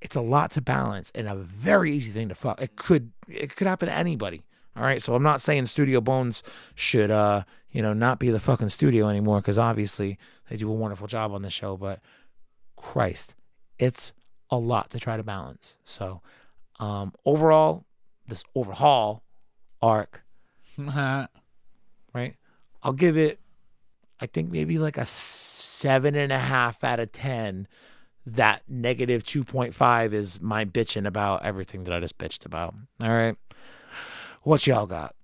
[0.00, 2.60] It's a lot to balance and a very easy thing to fuck.
[2.60, 4.42] It could it could happen to anybody.
[4.76, 6.42] All right, so I'm not saying Studio Bones
[6.74, 10.18] should uh you know not be the fucking studio anymore because obviously
[10.48, 12.00] they do a wonderful job on the show, but
[12.76, 13.34] Christ,
[13.78, 14.12] it's
[14.50, 15.76] a lot to try to balance.
[15.84, 16.20] So
[16.80, 17.84] um overall,
[18.26, 19.22] this overhaul
[19.82, 20.22] arc,
[22.14, 22.34] right?
[22.82, 23.40] I'll give it,
[24.20, 27.66] I think maybe like a seven and a half out of ten.
[28.26, 32.74] That negative two point five is my bitching about everything that I just bitched about.
[33.00, 33.36] All right,
[34.42, 35.14] what y'all got?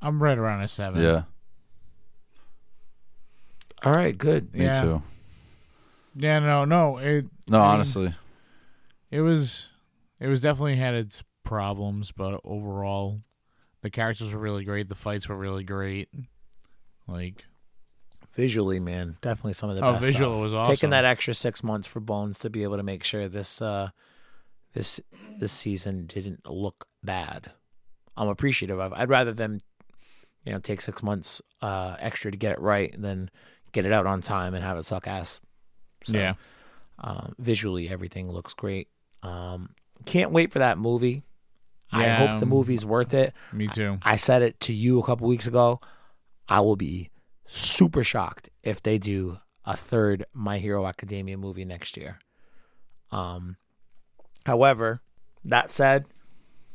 [0.00, 1.02] I'm right around a seven.
[1.02, 1.22] Yeah.
[3.84, 4.54] All right, good.
[4.54, 4.80] Me Yeah.
[4.80, 5.02] too.
[6.16, 6.96] Yeah, no, no.
[6.98, 8.14] It No, I mean, honestly.
[9.14, 9.68] It was
[10.20, 13.20] it was definitely had its problems, but overall
[13.82, 16.08] the characters were really great, the fights were really great.
[17.06, 17.44] Like
[18.34, 20.04] Visually, man, definitely some of the Oh, best.
[20.06, 20.42] visual stuff.
[20.42, 20.72] was awesome.
[20.74, 23.90] Taking that extra six months for Bones to be able to make sure this uh
[24.72, 25.00] this
[25.38, 27.52] this season didn't look bad.
[28.16, 28.92] I'm appreciative of.
[28.92, 29.60] I'd rather them,
[30.44, 33.30] you know, take six months uh extra to get it right than
[33.70, 35.40] get it out on time and have it suck ass.
[36.04, 36.34] So, yeah.
[36.98, 38.88] Um, visually, everything looks great.
[39.24, 39.70] Um,
[40.04, 41.22] can't wait for that movie.
[41.90, 43.32] I hope the um, movie's worth it.
[43.52, 43.98] Me too.
[44.02, 45.80] I said it to you a couple weeks ago.
[46.48, 47.10] I will be
[47.46, 52.18] super shocked if they do a third My Hero Academia movie next year.
[53.12, 53.56] Um,
[54.44, 55.02] however,
[55.44, 56.06] that said,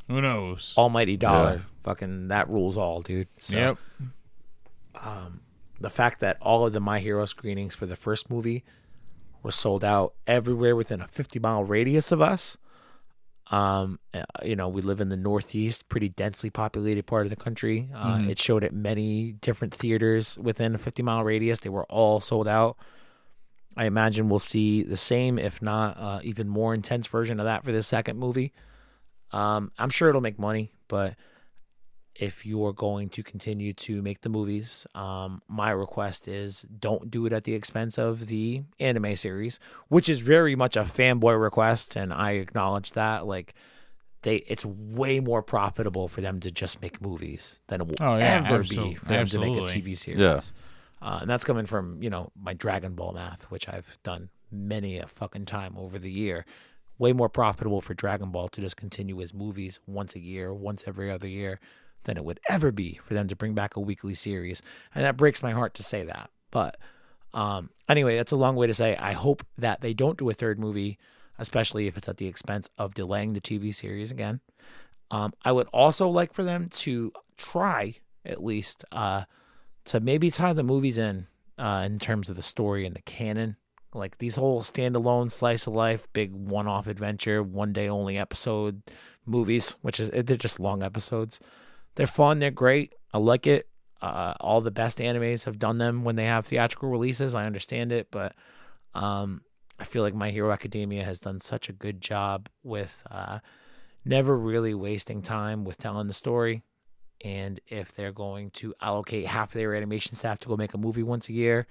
[0.08, 0.74] Who knows?
[0.78, 1.62] Almighty Dollar, Yeah.
[1.84, 3.28] fucking that rules all, dude.
[3.40, 3.78] So, yep.
[5.82, 8.64] the fact that all of the My Hero screenings for the first movie
[9.44, 12.58] were sold out everywhere within a 50 mile radius of us.
[13.52, 17.36] Um, uh, you know, we live in the Northeast, pretty densely populated part of the
[17.36, 17.90] country.
[17.96, 21.60] Uh, It showed at many different theaters within a 50 mile radius.
[21.60, 22.78] They were all sold out.
[23.76, 27.64] I imagine we'll see the same, if not uh, even more intense version of that
[27.64, 28.52] for this second movie.
[29.32, 31.16] Um, I'm sure it'll make money, but
[32.22, 37.26] if you're going to continue to make the movies, um, my request is don't do
[37.26, 41.96] it at the expense of the anime series, which is very much a fanboy request,
[41.96, 43.26] and I acknowledge that.
[43.26, 43.54] Like,
[44.24, 48.18] they, it's way more profitable for them to just make movies than it will Oh,
[48.18, 49.62] yeah, ever absol- be for them to make a.
[49.62, 50.20] TV series.
[50.20, 50.42] Yeah.
[51.02, 54.98] Uh, and that's coming from you know my Dragon Ball math, which I've done many
[55.00, 56.46] a fucking time over the year.
[56.98, 60.84] Way more profitable for Dragon Ball to just continue as movies once a year, once
[60.86, 61.62] every other year,
[62.04, 64.62] than it would ever be for them to bring back a weekly series.
[64.94, 66.30] And that breaks my heart to say that.
[66.52, 66.78] But
[67.34, 70.34] um, anyway, that's a long way to say I hope that they don't do a
[70.34, 70.98] third movie,
[71.38, 74.42] especially if it's at the expense of delaying the TV series again.
[75.12, 77.96] Um, I would also like for them to try
[78.26, 79.24] at least uh,
[79.86, 81.28] to maybe tie the movies in
[81.58, 83.58] uh, in terms of the story and the canon.
[83.94, 88.84] Like these whole standalone slice of life, big one off adventure, one day only episode
[89.26, 91.40] movies, which is they're just long episodes.
[91.96, 92.94] They're fun, they're great.
[93.14, 93.68] I like it.
[94.02, 97.36] Uh, all the best animes have done them when they have theatrical releases.
[97.36, 98.34] I understand it, but
[98.94, 99.42] um,
[99.80, 103.40] I feel like My Hero Academia has done such a good job with uh,
[104.06, 106.64] never really wasting time with telling the story.
[107.24, 110.78] And if they're going to allocate half of their animation staff to go make a
[110.78, 111.68] movie once a year,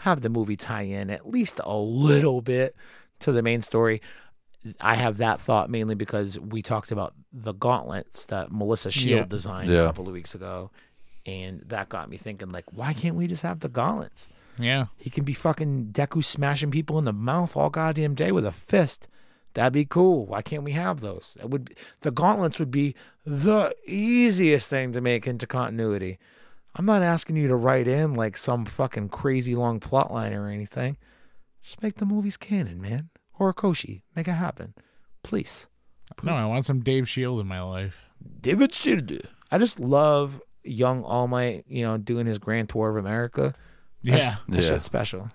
[0.00, 2.74] have the movie tie in at least a little bit
[3.20, 4.00] to the main story.
[4.80, 9.24] I have that thought mainly because we talked about the gauntlets that Melissa Shield Yeah.
[9.26, 10.70] designed a couple of weeks ago,
[11.26, 14.28] and that got me thinking like, why can't we just have the gauntlets?
[14.58, 14.86] Yeah.
[14.98, 18.52] He can be fucking Deku smashing people in the mouth all goddamn day with a
[18.52, 19.08] fist.
[19.54, 20.26] That'd be cool.
[20.26, 21.36] Why can't we have those?
[21.40, 22.94] It would the gauntlets would be
[23.24, 26.18] the easiest thing to make into continuity.
[26.76, 30.48] I'm not asking you to write in like some fucking crazy long plot line or
[30.48, 30.98] anything.
[31.62, 33.08] Just make the movies canon, man.
[33.40, 34.74] Horikoshi, make it happen.
[35.22, 35.66] Please.
[36.22, 37.96] No, I want some Dave Shield in my life.
[38.40, 39.12] David Shield.
[39.50, 43.54] I just love young All Might, you know, doing his grand tour of America.
[44.02, 44.36] Yeah.
[44.48, 44.68] That Yeah.
[44.68, 45.30] shit's special.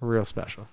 [0.00, 0.68] Real special.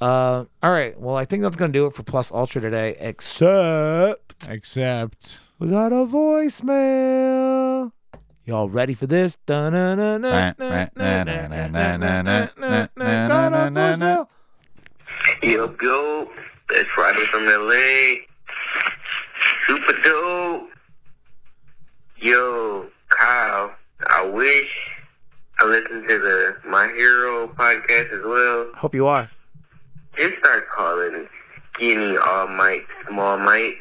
[0.00, 0.98] Uh, all right.
[1.00, 5.70] Well, I think that's going to do it for Plus Ultra today, except Except we
[5.70, 7.92] got a voicemail.
[8.44, 9.38] Y'all ready for this?
[9.46, 9.78] Got a
[13.72, 14.26] voicemail.
[15.44, 16.26] Yo, yo,
[16.70, 18.14] it's Rodney from LA.
[19.66, 20.70] Super dope.
[22.16, 23.70] Yo, Kyle,
[24.06, 24.70] I wish
[25.58, 28.70] I listened to the My Hero podcast as well.
[28.74, 29.30] Hope you are.
[30.16, 31.28] Just start calling
[31.74, 33.74] skinny all might, small might.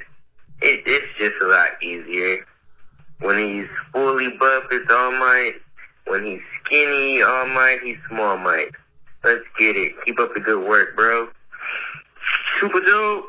[0.62, 2.46] It, it's just a lot easier.
[3.22, 5.54] When he's fully buff, it's all might.
[6.08, 8.72] When he's skinny, all might, he's small might.
[9.24, 9.94] Let's get it.
[10.04, 11.30] Keep up the good work, bro.
[12.60, 13.26] Super dope.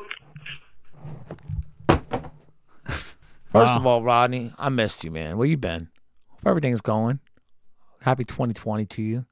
[3.51, 3.77] First Wow.
[3.77, 5.37] of all, Rodney, I missed you, man.
[5.37, 5.89] Where you been?
[6.31, 7.19] Hope everything's going.
[8.01, 9.25] Happy 2020 to you.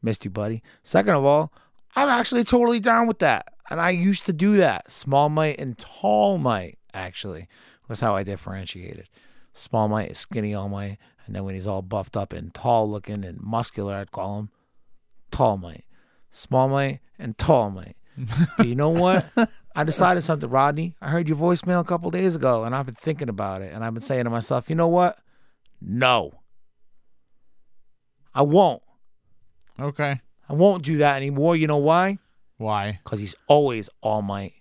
[0.00, 0.62] Missed you, buddy.
[0.84, 1.52] Second of all,
[1.96, 3.48] I'm actually totally down with that.
[3.70, 4.92] And I used to do that.
[4.92, 7.48] Small might and tall might, actually,
[7.88, 9.08] was how I differentiated.
[9.52, 10.98] Small mite might, skinny all might.
[11.26, 14.50] And then when he's all buffed up and tall looking and muscular, I'd call him
[15.30, 15.84] tall might.
[16.30, 17.96] Small might and tall might.
[18.56, 19.26] But you know what?
[19.74, 20.94] I decided something, Rodney.
[21.00, 23.84] I heard your voicemail a couple days ago, and I've been thinking about it, and
[23.84, 25.18] I've been saying to myself, you know what?
[25.80, 26.32] No,
[28.34, 28.82] I won't.
[29.78, 30.20] okay.
[30.48, 31.56] I won't do that anymore.
[31.56, 32.18] You know why?
[32.58, 33.00] Why?
[33.02, 34.52] Because he's always All Might.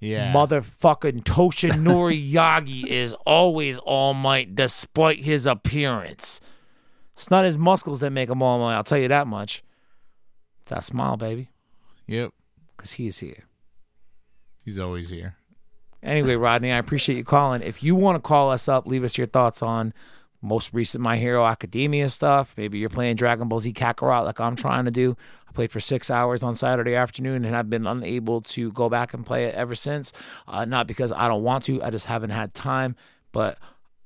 [0.00, 0.32] Yeah.
[0.32, 6.40] Motherfucking Toshinori Yagi is always All Might, despite his appearance.
[7.14, 8.76] It's not his muscles that make him All Might.
[8.76, 9.62] I'll tell you that much.
[10.60, 11.50] It's that smile, baby,
[12.06, 12.32] Yep.
[12.78, 13.44] Because he's here.
[14.64, 15.36] He's always here.
[16.02, 17.60] Anyway, Rodney, I appreciate you calling.
[17.60, 19.92] If you want to call us up, leave us your thoughts on
[20.40, 22.54] most recent My Hero Academia stuff.
[22.56, 25.16] Maybe you're playing Dragon Ball Z Kakarot like I'm trying to do.
[25.48, 29.12] I played for six hours on Saturday afternoon and I've been unable to go back
[29.12, 30.12] and play it ever since.
[30.46, 32.94] Uh, not because I don't want to, I just haven't had time,
[33.32, 33.58] but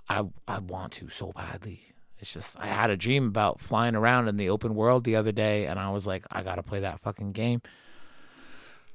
[0.09, 1.93] I I want to so badly.
[2.19, 5.33] It's just I had a dream about flying around in the open world the other
[5.33, 7.63] day, and I was like, I gotta play that fucking game.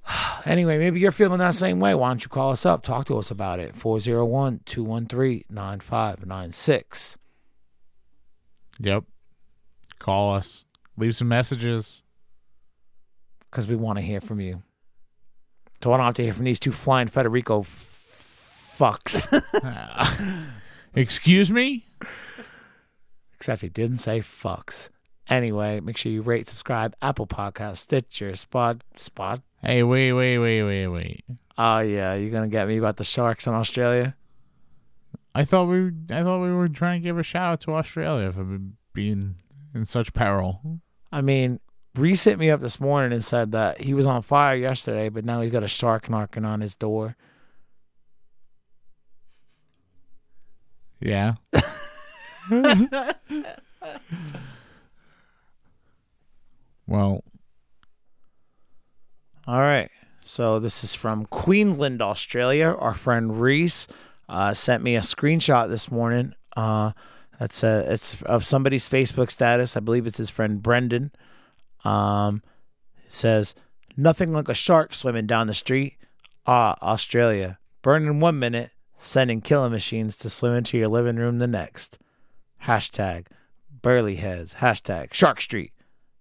[0.45, 1.93] Anyway, maybe you're feeling that same way.
[1.93, 2.82] Why don't you call us up?
[2.82, 3.76] Talk to us about it.
[3.76, 7.18] 401 213 9596.
[8.80, 9.03] Yep.
[9.99, 10.64] Call us.
[10.95, 12.03] Leave some messages.
[13.51, 14.64] Because we want to hear from you.
[15.84, 19.28] So I don't have to hear from these two flying Federico f- fucks.
[20.95, 21.88] Excuse me?
[23.36, 24.89] Except he didn't say fucks.
[25.30, 29.41] Anyway, make sure you rate, subscribe, Apple Podcast, Stitcher, Spot, Spot.
[29.68, 31.26] Hey, wait, wait, wait, wait, wait.
[31.57, 34.15] Oh yeah, you're gonna get me about the sharks in Australia.
[35.36, 38.32] I thought we I thought we were trying to give a shout out to Australia
[38.32, 38.59] for
[38.93, 39.36] being
[39.76, 40.80] in such peril.
[41.11, 41.59] I mean,
[41.95, 45.26] Reese hit me up this morning and said that he was on fire yesterday, but
[45.26, 47.18] now he's got a shark knocking on his door.
[51.01, 51.34] Yeah.
[56.88, 57.22] well,
[59.48, 59.89] All right.
[60.22, 62.76] So this is from Queensland, Australia.
[62.78, 63.88] Our friend Reese
[64.28, 66.34] uh, sent me a screenshot this morning.
[66.58, 66.91] Uh,
[67.39, 69.78] that's a, it's of somebody's Facebook status.
[69.78, 71.12] I believe it's his friend Brendan.
[71.86, 72.43] Um,
[73.08, 73.56] says
[73.95, 75.95] nothing like a shark swimming down the street.
[76.45, 77.58] Ah, Australia.
[77.82, 81.98] Burning one minute, sending killing machines to swim into your living room the next.
[82.66, 83.28] Hashtag
[83.82, 84.56] Burleigh Heads.
[84.56, 85.72] Hashtag Shark Street.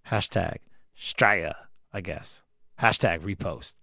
[0.07, 0.59] Hashtag
[0.97, 1.55] Straya,
[1.91, 2.41] I guess.
[2.81, 3.75] Hashtag repost.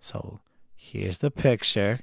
[0.00, 0.40] So
[0.76, 2.00] here's the picture.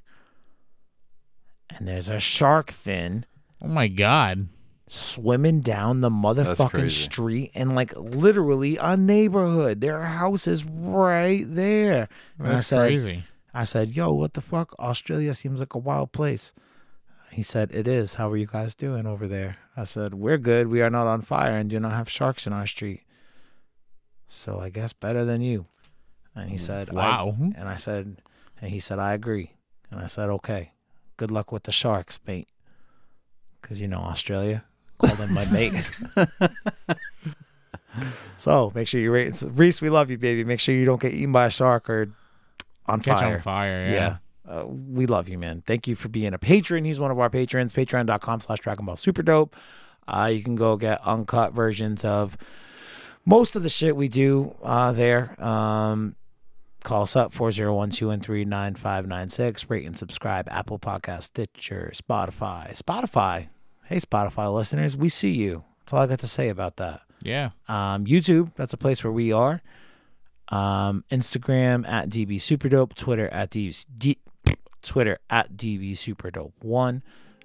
[1.70, 3.26] And there's a shark fin
[3.62, 4.50] oh my god.
[4.88, 9.80] swimming down the motherfucking street and like literally a neighborhood.
[9.80, 12.10] There are houses right there.
[12.38, 13.24] And I That's said, crazy.
[13.54, 14.76] I said, yo, what the fuck?
[14.80, 16.52] Australia seems like a wild place.
[17.32, 18.16] He said, it is.
[18.16, 19.58] How are you guys doing over there?
[19.78, 20.68] I said, we're good.
[20.68, 23.04] We are not on fire and do not have sharks in our street.
[24.34, 25.66] So I guess better than you.
[26.34, 27.36] And he said, I- Wow.
[27.40, 28.22] and I said,
[28.62, 29.52] and he said, I agree.
[29.92, 30.72] And I said, okay.
[31.18, 32.48] Good luck with the sharks, mate.
[33.62, 34.64] Because you know Australia
[34.98, 35.74] called him my mate.
[38.38, 39.44] so make sure you rate.
[39.46, 40.44] Reese, we love you, baby.
[40.44, 42.10] Make sure you don't get eaten by a shark or
[42.88, 43.36] on Catch fire.
[43.36, 43.86] on fire.
[43.86, 43.92] Yeah.
[43.94, 44.18] Yeah.
[44.48, 45.62] Uh, we love you, man.
[45.68, 46.84] Thank you for being a patron.
[46.86, 47.74] He's one of our patrons.
[47.74, 49.56] Patreon.com slash Dragon Ball Super Dope.
[50.08, 52.38] Uh, you can go get uncut versions of
[53.26, 55.42] most of the shit we do uh, there.
[55.44, 56.16] Um,
[56.84, 59.70] call us up 401-213-9596.
[59.70, 60.48] Rate and subscribe.
[60.50, 62.76] Apple Podcast, Stitcher, Spotify.
[62.78, 63.48] Spotify.
[63.86, 65.64] Hey, Spotify listeners, we see you.
[65.80, 67.02] That's all I got to say about that.
[67.22, 67.52] Yeah.
[67.68, 69.62] Um, YouTube, that's a place where we are.
[70.50, 74.18] Um, Instagram at DB Superdope, Twitter at DB, D,
[74.82, 77.04] Twitter at DB Superdope one.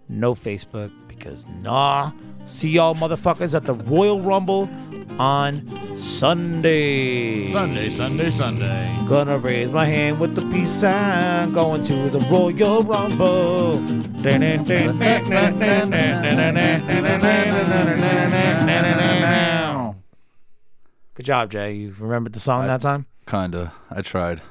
[0.08, 2.12] No Facebook because nah.
[2.44, 4.70] See y'all motherfuckers at the Royal Rumble
[5.18, 7.50] on Sunday.
[7.50, 8.96] Sunday, Sunday, Sunday.
[9.08, 11.52] Gonna raise my hand with the peace sign.
[11.52, 13.78] Going to the Royal Rumble.
[21.14, 21.72] Good job, Jay.
[21.72, 23.06] You remembered the song that time?
[23.26, 23.72] Kinda.
[23.90, 24.42] I tried.